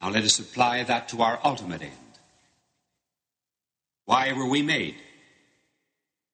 [0.00, 1.92] Now let us apply that to our ultimate end.
[4.04, 4.94] Why were we made?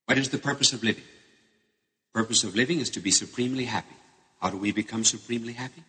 [0.06, 1.04] What is the purpose of living?
[2.12, 3.96] The purpose of living is to be supremely happy.
[4.40, 5.84] How do we become supremely happy?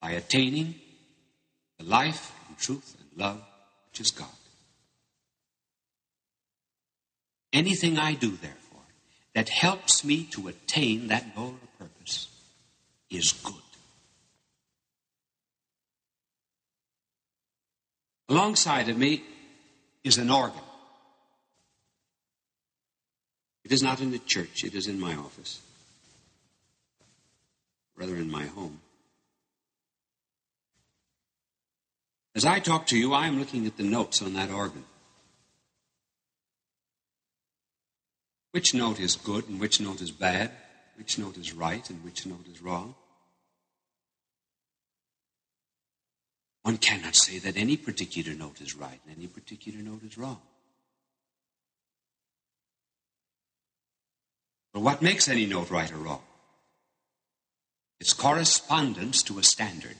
[0.00, 0.74] By attaining
[1.78, 3.42] the life and truth and love
[3.90, 4.28] which is God.
[7.52, 8.67] Anything I do, therefore,
[9.38, 12.26] that helps me to attain that goal or purpose
[13.08, 13.54] is good.
[18.28, 19.22] Alongside of me
[20.02, 20.60] is an organ.
[23.62, 25.60] It is not in the church, it is in my office,
[27.96, 28.80] rather, in my home.
[32.34, 34.82] As I talk to you, I am looking at the notes on that organ.
[38.58, 40.50] Which note is good and which note is bad?
[40.96, 42.96] Which note is right and which note is wrong?
[46.62, 50.40] One cannot say that any particular note is right and any particular note is wrong.
[54.74, 56.22] But what makes any note right or wrong?
[58.00, 59.98] Its correspondence to a standard.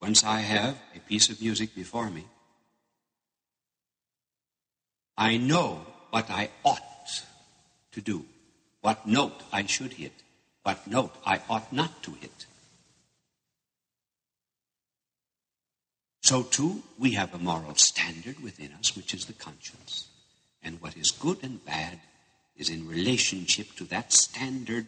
[0.00, 2.24] Once I have a piece of music before me,
[5.20, 6.80] I know what I ought
[7.92, 8.24] to do,
[8.80, 10.14] what note I should hit,
[10.62, 12.46] what note I ought not to hit.
[16.22, 20.08] So, too, we have a moral standard within us, which is the conscience.
[20.62, 22.00] And what is good and bad
[22.56, 24.86] is in relationship to that standard,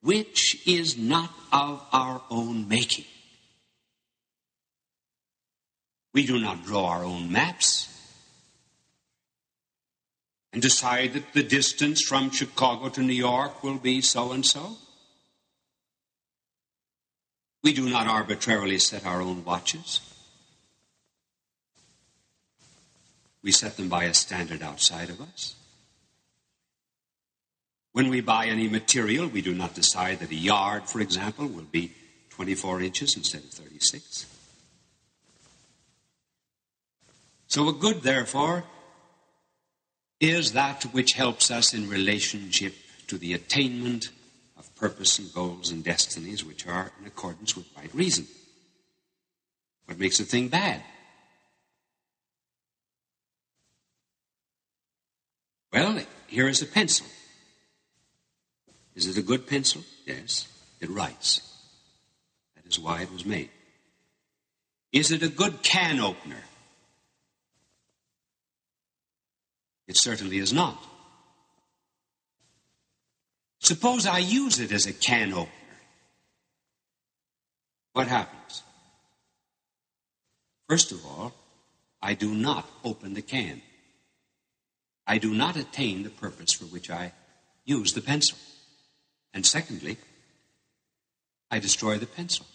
[0.00, 3.04] which is not of our own making.
[6.14, 7.99] We do not draw our own maps
[10.52, 14.76] and decide that the distance from Chicago to New York will be so and so.
[17.62, 20.00] We do not arbitrarily set our own watches.
[23.42, 25.54] We set them by a standard outside of us.
[27.92, 31.62] When we buy any material, we do not decide that a yard, for example, will
[31.62, 31.92] be
[32.30, 34.26] 24 inches instead of 36.
[37.48, 38.64] So, a good, therefore,
[40.20, 42.74] is that which helps us in relationship
[43.06, 44.10] to the attainment
[44.58, 48.26] of purpose and goals and destinies which are in accordance with right reason.
[49.86, 50.82] What makes a thing bad?
[55.72, 57.06] Well, here is a pencil.
[58.94, 59.82] Is it a good pencil?
[60.04, 60.46] Yes,
[60.80, 61.40] it writes.
[62.56, 63.50] That is why it was made.
[64.92, 66.42] Is it a good can opener?
[69.90, 70.80] It certainly is not.
[73.58, 75.80] Suppose I use it as a can opener.
[77.92, 78.62] What happens?
[80.68, 81.32] First of all,
[82.00, 83.62] I do not open the can.
[85.08, 87.12] I do not attain the purpose for which I
[87.64, 88.38] use the pencil.
[89.34, 89.98] And secondly,
[91.50, 92.46] I destroy the pencil.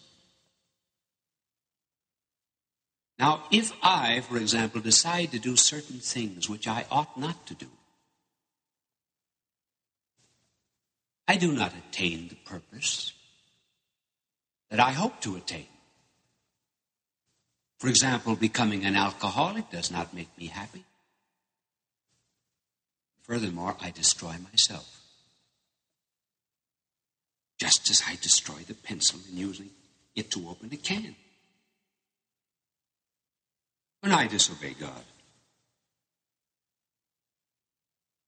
[3.18, 7.54] Now, if I, for example, decide to do certain things which I ought not to
[7.54, 7.68] do,
[11.28, 13.14] I do not attain the purpose
[14.70, 15.68] that I hope to attain.
[17.80, 20.84] For example, becoming an alcoholic does not make me happy.
[23.24, 25.02] Furthermore, I destroy myself.
[27.58, 29.70] Just as I destroy the pencil in using
[30.16, 31.16] it to open a can.
[34.06, 35.04] When I disobey God,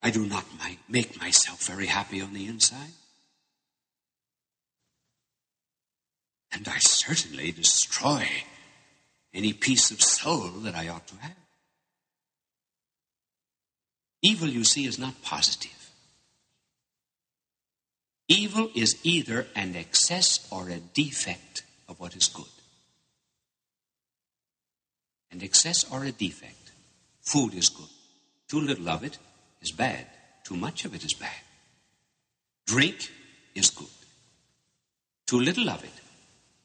[0.02, 0.44] I do not
[0.90, 2.94] make myself very happy on the inside.
[6.52, 8.28] And I certainly destroy
[9.36, 11.38] any peace of soul that I ought to have.
[14.24, 15.92] Evil, you see, is not positive.
[18.28, 22.57] Evil is either an excess or a defect of what is good.
[25.32, 26.72] An excess or a defect.
[27.22, 27.90] Food is good.
[28.48, 29.18] Too little of it
[29.62, 30.08] is bad.
[30.44, 31.42] Too much of it is bad.
[32.66, 33.12] Drink
[33.54, 33.88] is good.
[35.26, 35.92] Too little of it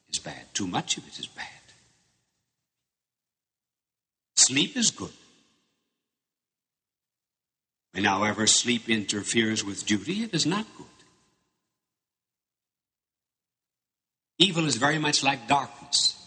[0.08, 0.54] is bad.
[0.54, 1.46] Too much of it is bad.
[4.36, 5.12] Sleep is good.
[7.92, 10.86] When, however, sleep interferes with duty, it is not good.
[14.38, 16.21] Evil is very much like darkness.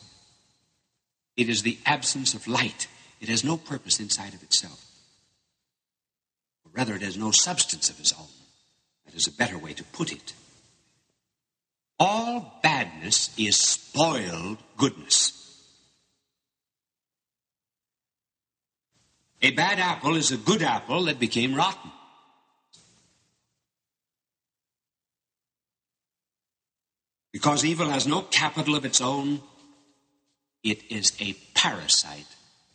[1.38, 2.88] It is the absence of light.
[3.20, 4.86] It has no purpose inside of itself.
[6.66, 8.28] Or rather, it has no substance of its own.
[9.06, 10.34] That is a better way to put it.
[12.00, 15.42] All badness is spoiled goodness.
[19.42, 21.92] A bad apple is a good apple that became rotten.
[27.32, 29.42] Because evil has no capital of its own,
[30.66, 32.26] it is a parasite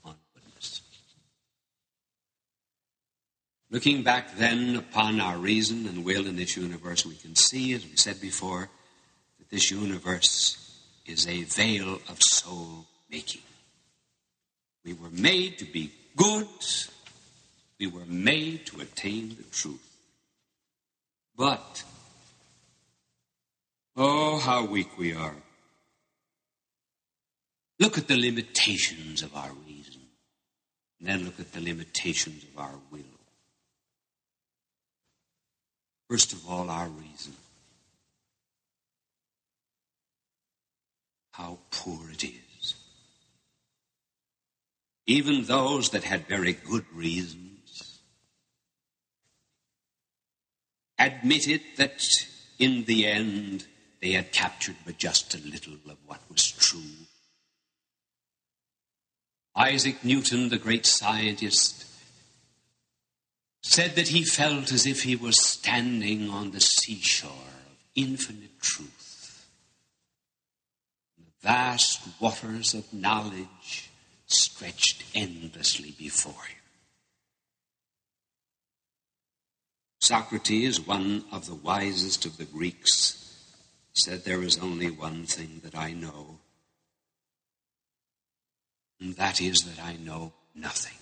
[0.05, 0.81] on goodness.
[3.69, 7.85] Looking back then upon our reason and will in this universe, we can see, as
[7.85, 8.71] we said before,
[9.39, 10.57] that this universe
[11.05, 13.43] is a vale of soul making.
[14.85, 16.47] We were made to be good.
[17.81, 19.99] We were made to attain the truth.
[21.37, 21.83] But,
[23.97, 25.35] oh, how weak we are.
[27.81, 30.03] Look at the limitations of our reason,
[30.99, 33.01] and then look at the limitations of our will.
[36.11, 37.33] First of all, our reason.
[41.33, 42.75] How poor it is.
[45.07, 48.01] Even those that had very good reasons
[50.99, 52.05] admitted that
[52.59, 53.67] in the end
[54.03, 57.07] they had captured but just a little of what was true.
[59.57, 61.87] Isaac Newton, the great scientist,
[63.63, 69.47] said that he felt as if he was standing on the seashore of infinite truth.
[71.19, 73.91] The vast waters of knowledge
[74.27, 76.57] stretched endlessly before him.
[80.01, 83.17] Socrates, one of the wisest of the Greeks,
[83.93, 86.40] said, There is only one thing that I know,
[89.01, 90.97] and that is that I know nothing.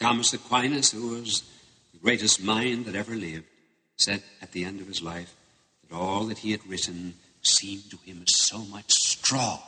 [0.00, 1.42] Thomas Aquinas, who was
[1.92, 3.46] the greatest mind that ever lived,
[3.96, 5.34] said at the end of his life
[5.82, 9.60] that all that he had written seemed to him as so much straw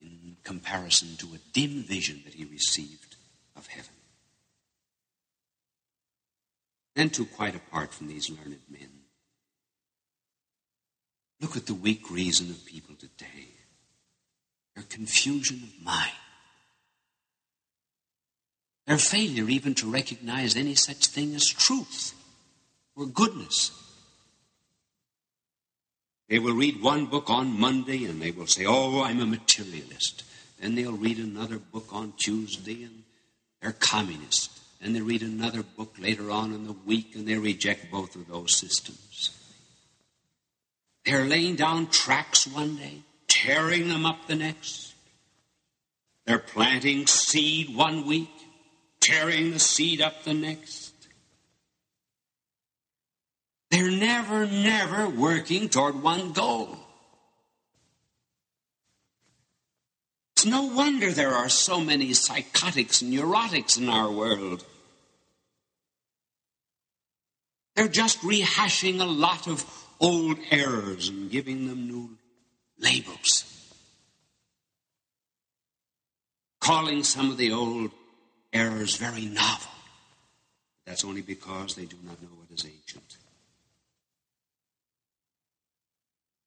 [0.00, 3.16] in comparison to a dim vision that he received
[3.56, 3.90] of heaven.
[6.96, 8.88] And to quite apart from these learned men,
[11.40, 13.48] look at the weak reason of people today,
[14.74, 16.12] their confusion of mind,
[18.86, 22.14] their failure even to recognize any such thing as truth
[22.96, 23.70] or goodness
[26.28, 30.24] they will read one book on Monday and they will say, Oh, I'm a materialist.
[30.60, 33.04] Then they'll read another book on Tuesday and
[33.60, 34.50] they're communist.
[34.80, 38.26] Then they read another book later on in the week and they reject both of
[38.26, 39.30] those systems.
[41.06, 44.92] They're laying down tracks one day, tearing them up the next.
[46.26, 48.28] They're planting seed one week,
[49.00, 50.92] tearing the seed up the next.
[53.70, 56.76] They're never, never working toward one goal.
[60.34, 64.64] It's no wonder there are so many psychotics and neurotics in our world.
[67.76, 69.64] They're just rehashing a lot of
[70.00, 72.10] old errors and giving them new
[72.78, 73.44] labels.
[76.60, 77.90] Calling some of the old
[78.52, 79.70] errors very novel.
[80.86, 83.16] That's only because they do not know what is ancient.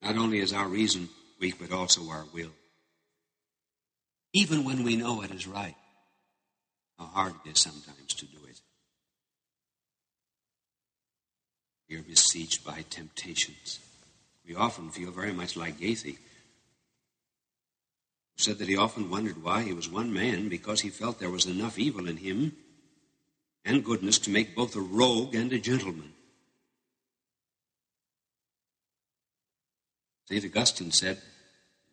[0.01, 2.51] Not only is our reason weak, but also our will.
[4.33, 5.75] Even when we know what is right,
[6.97, 8.59] how hard it is sometimes to do it.
[11.89, 13.79] We are besieged by temptations.
[14.47, 16.15] We often feel very much like Goethe, who
[18.37, 21.45] said that he often wondered why he was one man because he felt there was
[21.45, 22.55] enough evil in him
[23.65, 26.13] and goodness to make both a rogue and a gentleman.
[30.29, 30.45] St.
[30.45, 31.19] Augustine said,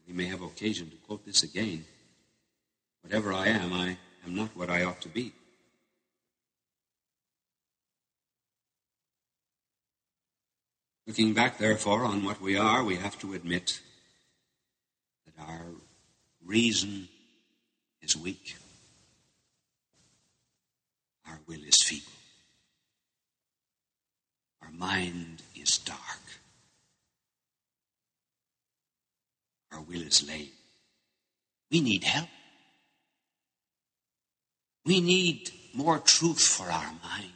[0.07, 1.85] we may have occasion to quote this again
[3.03, 5.33] whatever I am, I am not what I ought to be.
[11.07, 13.81] Looking back, therefore, on what we are, we have to admit
[15.25, 15.67] that our
[16.45, 17.09] reason
[18.03, 18.57] is weak,
[21.29, 22.13] our will is feeble,
[24.63, 26.23] our mind is dark,
[29.73, 30.51] our will is lame.
[31.71, 32.29] We need help.
[34.85, 37.33] We need more truth for our mind.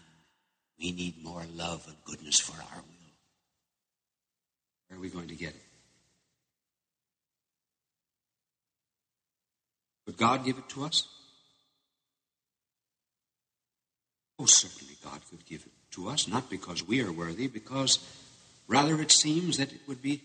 [0.79, 3.00] We need more love and goodness for our will.
[4.91, 5.63] Where are we going to get it?
[10.07, 11.07] Would God give it to us?
[14.41, 18.01] Oh, certainly God could give it to us, not because we are worthy, because
[18.67, 20.23] rather it seems that it would be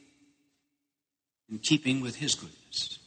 [1.47, 2.97] in keeping with His goodness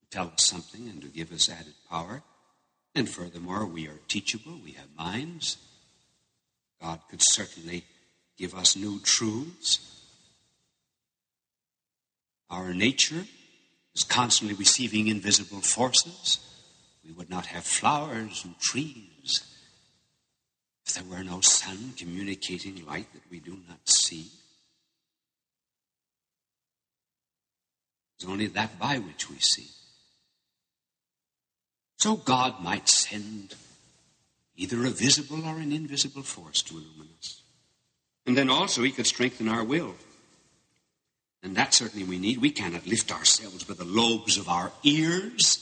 [0.00, 2.22] to tell us something and to give us added power.
[2.94, 5.56] And furthermore, we are teachable, we have minds.
[6.80, 7.84] God could certainly
[8.38, 9.93] give us new truths.
[12.50, 13.24] Our nature
[13.94, 16.38] is constantly receiving invisible forces.
[17.04, 19.44] We would not have flowers and trees
[20.86, 24.30] if there were no sun communicating light that we do not see.
[28.16, 29.68] It's only that by which we see.
[31.98, 33.54] So God might send
[34.56, 37.42] either a visible or an invisible force to illumine us.
[38.26, 39.94] And then also he could strengthen our will.
[41.44, 42.38] And that certainly we need.
[42.38, 45.60] We cannot lift ourselves by the lobes of our ears.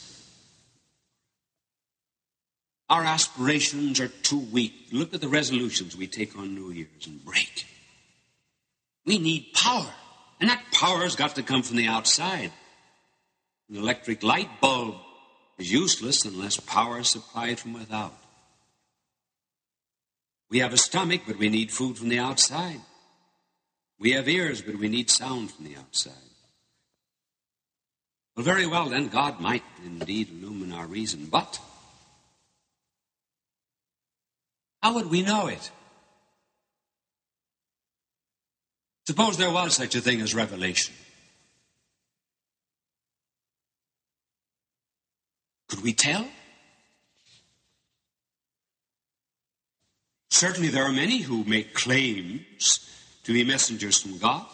[2.88, 4.72] Our aspirations are too weak.
[4.92, 7.66] Look at the resolutions we take on New Year's and break.
[9.04, 9.90] We need power.
[10.40, 12.52] And that power has got to come from the outside.
[13.68, 14.94] An electric light bulb
[15.58, 18.14] is useless unless power is supplied from without.
[20.48, 22.80] We have a stomach, but we need food from the outside.
[24.02, 26.12] We have ears, but we need sound from the outside.
[28.34, 31.60] Well, very well, then, God might indeed illumine our reason, but
[34.82, 35.70] how would we know it?
[39.06, 40.96] Suppose there was such a thing as revelation.
[45.68, 46.26] Could we tell?
[50.30, 52.88] Certainly, there are many who make claims
[53.24, 54.44] to be messengers from God.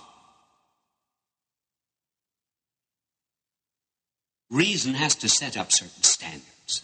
[4.51, 6.83] Reason has to set up certain standards,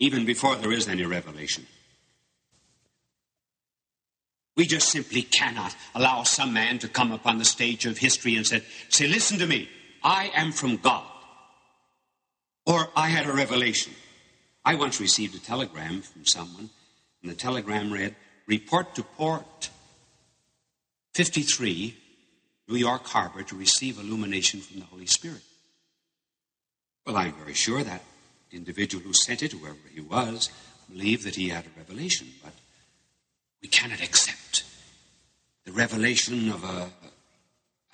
[0.00, 1.66] even before there is any revelation.
[4.56, 8.46] We just simply cannot allow some man to come upon the stage of history and
[8.46, 9.68] say, say, listen to me,
[10.02, 11.06] I am from God.
[12.66, 13.92] Or I had a revelation.
[14.64, 16.70] I once received a telegram from someone,
[17.22, 18.14] and the telegram read,
[18.46, 19.70] Report to Port
[21.14, 21.96] 53,
[22.68, 25.42] New York Harbor, to receive illumination from the Holy Spirit.
[27.06, 28.02] Well, I'm very sure that
[28.50, 30.50] individual who sent it, whoever he was,
[30.90, 32.52] believed that he had a revelation, but
[33.62, 34.64] we cannot accept
[35.64, 36.90] the revelation of, a,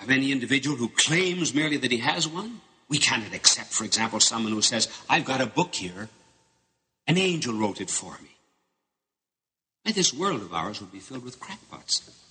[0.03, 2.61] of any individual who claims merely that he has one.
[2.89, 6.09] We cannot accept, for example, someone who says, I've got a book here,
[7.07, 8.31] an angel wrote it for me.
[9.85, 12.30] And this world of ours would be filled with crackpots.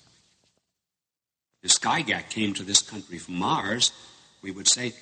[1.61, 3.91] If Gygax came to this country from Mars,
[4.41, 4.93] we would say,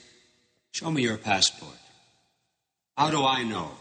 [0.71, 1.77] Show me your passport.
[2.97, 3.71] How do I know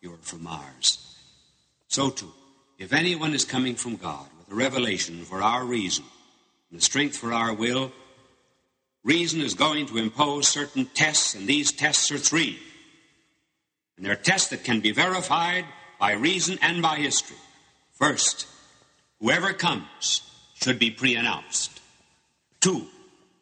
[0.00, 1.16] you're from Mars?
[1.88, 2.32] So, too,
[2.78, 6.04] if anyone is coming from God with a revelation for our reason
[6.70, 7.92] and the strength for our will,
[9.02, 12.58] reason is going to impose certain tests, and these tests are three.
[13.96, 15.64] And they're tests that can be verified
[15.98, 17.36] by reason and by history.
[17.94, 18.46] First,
[19.20, 20.22] whoever comes
[20.54, 21.77] should be pre announced.
[22.68, 22.86] Two,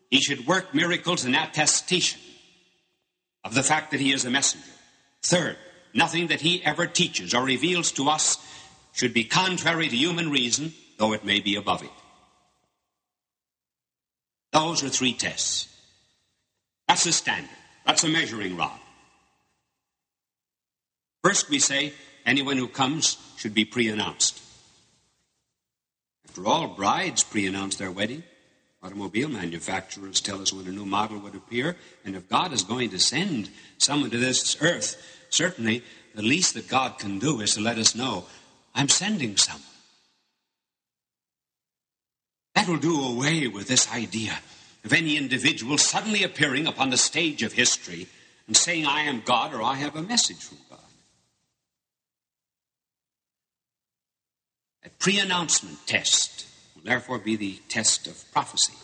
[0.09, 2.21] he should work miracles in attestation
[3.43, 4.69] of the fact that he is a messenger.
[5.25, 5.57] Third,
[5.93, 8.39] nothing that he ever teaches or reveals to us
[8.93, 11.91] should be contrary to human reason, though it may be above it.
[14.53, 15.75] Those are three tests.
[16.87, 17.51] That's the standard.
[17.85, 18.79] That's a measuring rod.
[21.25, 24.41] First, we say anyone who comes should be pre announced.
[26.29, 28.23] After all, brides pre announce their wedding.
[28.87, 31.75] Automobile manufacturers tell us when a new model would appear,
[32.05, 35.83] and if God is going to send someone to this earth, certainly
[36.15, 38.27] the least that God can do is to let us know,
[38.77, 39.65] I'm sending someone.
[42.55, 44.39] That will do away with this idea
[44.85, 48.07] of any individual suddenly appearing upon the stage of history
[48.47, 50.79] and saying, I am God or I have a message from God.
[54.85, 56.47] A pre announcement test
[56.87, 58.75] therefore be the test of prophecy.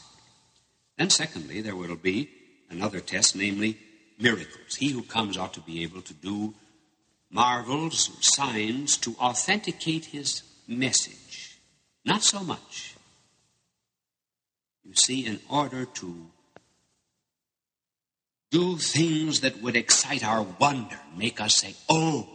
[0.99, 2.29] Then, secondly, there will be
[2.71, 3.79] another test, namely
[4.19, 4.77] miracles.
[4.77, 6.55] He who comes ought to be able to do
[7.31, 11.59] marvels, signs to authenticate his message.
[12.05, 12.95] Not so much.
[14.85, 16.27] You see, in order to
[18.51, 22.29] do things that would excite our wonder, make us say, oh.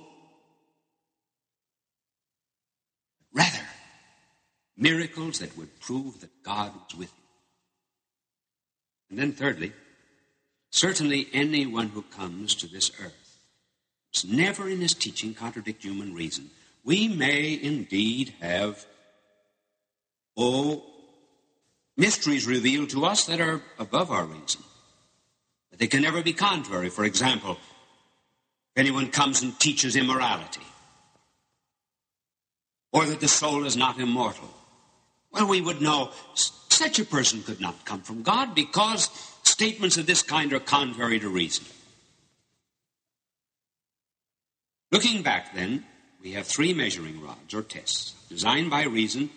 [3.33, 3.67] Rather,
[4.77, 7.23] miracles that would prove that God was with you.
[9.09, 9.73] And then, thirdly,
[10.69, 13.39] certainly anyone who comes to this earth
[14.13, 16.49] must never in his teaching contradict human reason.
[16.83, 18.85] We may indeed have,
[20.35, 20.83] oh,
[21.95, 24.61] mysteries revealed to us that are above our reason.
[25.69, 26.89] But they can never be contrary.
[26.89, 30.61] For example, if anyone comes and teaches immorality,
[32.93, 34.49] or that the soul is not immortal,
[35.37, 39.09] well, we would know such a person could not come from God because
[39.43, 41.65] statements of this kind are contrary to reason.
[44.91, 45.85] Looking back, then,
[46.23, 49.29] we have three measuring rods or tests designed by reason,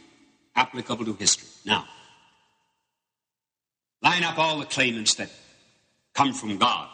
[0.57, 1.49] applicable to history.
[1.65, 1.87] Now,
[4.03, 5.31] line up all the claimants that
[6.15, 6.89] come from God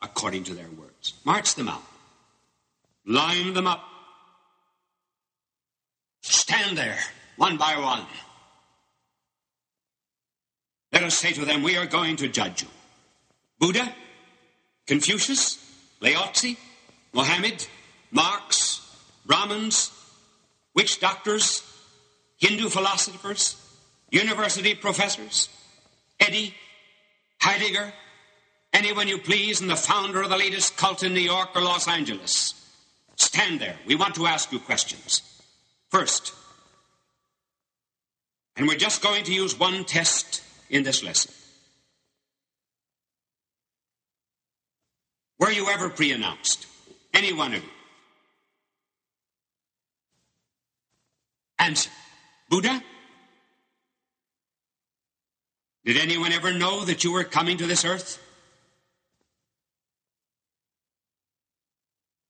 [0.00, 1.14] according to their words.
[1.24, 1.82] March them out.
[3.04, 3.84] Line them up.
[6.22, 6.98] Stand there,
[7.36, 8.06] one by one.
[10.98, 12.68] Let us say to them, We are going to judge you.
[13.60, 13.88] Buddha,
[14.84, 15.56] Confucius,
[16.02, 16.56] Laozi,
[17.12, 17.64] Mohammed,
[18.10, 18.84] Marx,
[19.24, 19.92] Brahmins,
[20.74, 21.62] witch doctors,
[22.38, 23.54] Hindu philosophers,
[24.10, 25.48] university professors,
[26.18, 26.52] Eddy,
[27.40, 27.92] Heidegger,
[28.72, 31.86] anyone you please, and the founder of the latest cult in New York or Los
[31.86, 32.54] Angeles.
[33.14, 33.76] Stand there.
[33.86, 35.22] We want to ask you questions.
[35.90, 36.34] First,
[38.56, 41.32] and we're just going to use one test in this lesson.
[45.38, 46.66] Were you ever pre announced?
[47.14, 47.70] Any one of you?
[51.58, 51.90] Answer
[52.48, 52.82] Buddha?
[55.84, 58.22] Did anyone ever know that you were coming to this earth?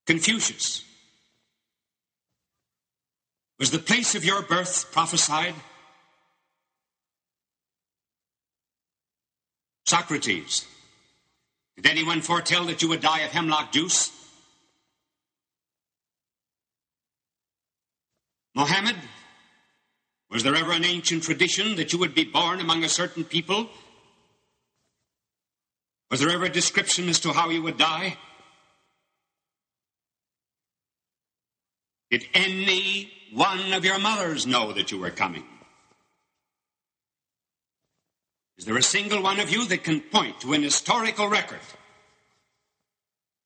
[0.05, 0.83] Confucius.
[3.59, 5.53] Was the place of your birth prophesied?
[9.89, 10.67] Socrates.
[11.75, 14.11] Did anyone foretell that you would die of hemlock juice?
[18.53, 18.97] Mohammed,
[20.29, 23.67] was there ever an ancient tradition that you would be born among a certain people?
[26.11, 28.15] Was there ever a description as to how you would die?
[32.11, 35.45] Did any one of your mothers know that you were coming?
[38.59, 41.61] Is there a single one of you that can point to an historical record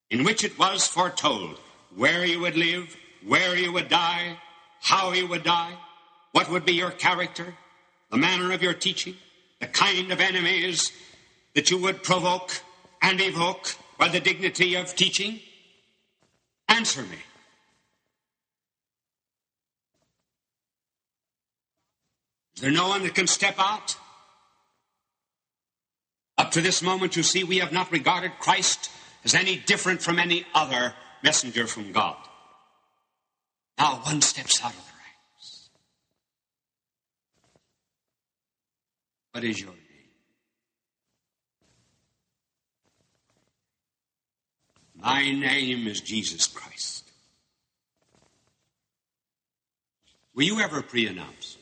[0.09, 1.59] in which it was foretold
[1.95, 4.39] where you would live, where you would die,
[4.81, 5.73] how you would die?
[6.31, 7.53] What would be your character,
[8.09, 9.15] the manner of your teaching,
[9.59, 10.91] the kind of enemies
[11.53, 12.63] that you would provoke
[12.99, 15.39] and evoke by the dignity of teaching?
[16.67, 17.19] Answer me.
[22.55, 23.95] Is there no one that can step out?
[26.53, 28.91] To this moment, you see, we have not regarded Christ
[29.23, 30.93] as any different from any other
[31.23, 32.15] messenger from God.
[33.79, 34.91] Now one steps out of the
[35.35, 35.69] ranks.
[39.31, 39.79] What is your name?
[44.95, 47.09] My name is Jesus Christ.
[50.35, 51.57] Were you ever pre announced?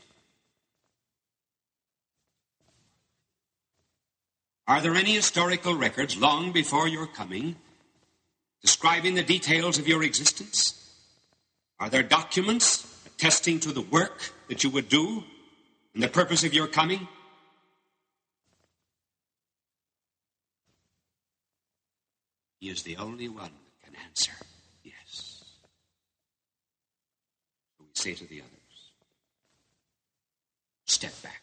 [4.68, 7.55] Are there any historical records long before your coming
[8.62, 10.78] describing the details of your existence?
[11.80, 15.24] Are there documents attesting to the work that you would do
[15.93, 17.07] and the purpose of your coming?
[22.59, 24.34] He is the only one that can answer
[24.84, 25.43] yes.
[27.78, 28.91] So we say to the others,
[30.86, 31.41] step back.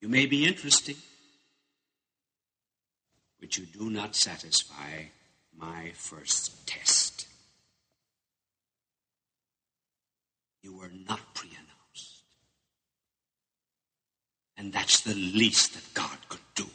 [0.00, 0.96] You may be interesting,
[3.38, 5.04] but you do not satisfy
[5.56, 7.26] my first test.
[10.62, 12.22] You were not pre announced.
[14.56, 16.66] And that's the least that God could do.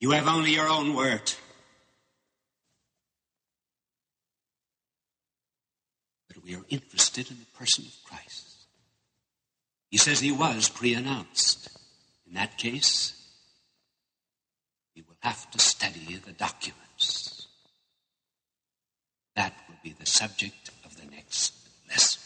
[0.00, 1.32] You have only your own word.
[6.28, 8.43] But we are interested in the person of Christ.
[9.94, 11.68] He says he was pre announced.
[12.26, 13.14] In that case,
[14.96, 17.46] we will have to study the documents.
[19.36, 21.54] That will be the subject of the next
[21.88, 22.20] lesson.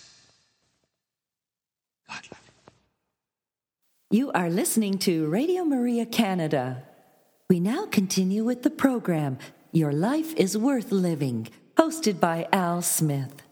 [2.09, 2.51] God love
[4.11, 4.19] you.
[4.19, 6.85] You are listening to Radio Maria Canada.
[7.51, 9.37] We now continue with the program
[9.73, 13.43] Your Life is Worth Living, hosted by Al Smith.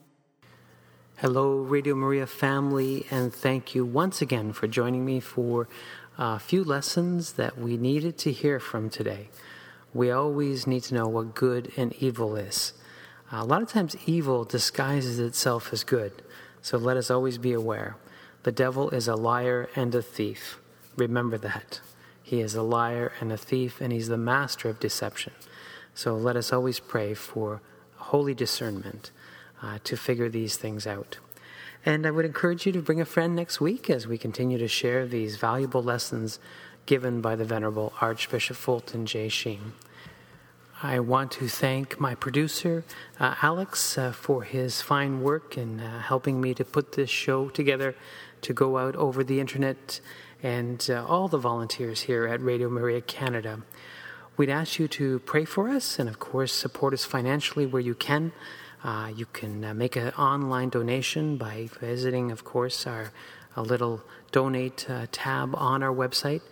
[1.20, 5.66] Hello, Radio Maria family, and thank you once again for joining me for
[6.18, 9.30] a few lessons that we needed to hear from today.
[9.94, 12.74] We always need to know what good and evil is.
[13.32, 16.20] a lot of times, evil disguises itself as good,
[16.60, 17.96] so let us always be aware.
[18.42, 20.58] The devil is a liar and a thief.
[20.96, 21.80] Remember that.
[22.22, 25.32] He is a liar and a thief, and he's the master of deception.
[25.94, 27.62] So let us always pray for
[27.96, 29.12] holy discernment
[29.62, 31.18] uh, to figure these things out.
[31.84, 34.68] And I would encourage you to bring a friend next week as we continue to
[34.68, 36.38] share these valuable lessons
[36.84, 39.28] given by the Venerable Archbishop Fulton J.
[39.28, 39.72] Sheen.
[40.82, 42.84] I want to thank my producer,
[43.18, 47.48] uh, Alex, uh, for his fine work in uh, helping me to put this show
[47.48, 47.94] together
[48.42, 50.00] to go out over the internet,
[50.42, 53.62] and uh, all the volunteers here at Radio Maria Canada.
[54.36, 57.94] We'd ask you to pray for us and, of course, support us financially where you
[57.94, 58.32] can.
[58.86, 63.10] Uh, you can uh, make an online donation by visiting, of course, our
[63.56, 66.42] a little donate uh, tab on our website,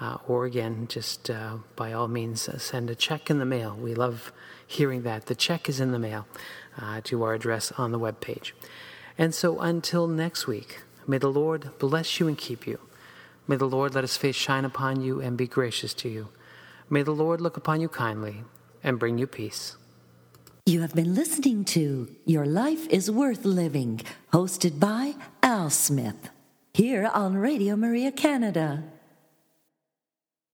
[0.00, 3.76] uh, or again, just uh, by all means, uh, send a check in the mail.
[3.78, 4.32] We love
[4.66, 5.26] hearing that.
[5.26, 6.26] The check is in the mail
[7.04, 8.54] to our address on the web page.
[9.16, 12.80] And so until next week, may the Lord bless you and keep you.
[13.46, 16.28] May the Lord let his face shine upon you and be gracious to you.
[16.90, 18.42] May the Lord look upon you kindly
[18.82, 19.76] and bring you peace.
[20.66, 24.00] You have been listening to Your Life is Worth Living,
[24.32, 26.30] hosted by Al Smith,
[26.72, 28.82] here on Radio Maria Canada.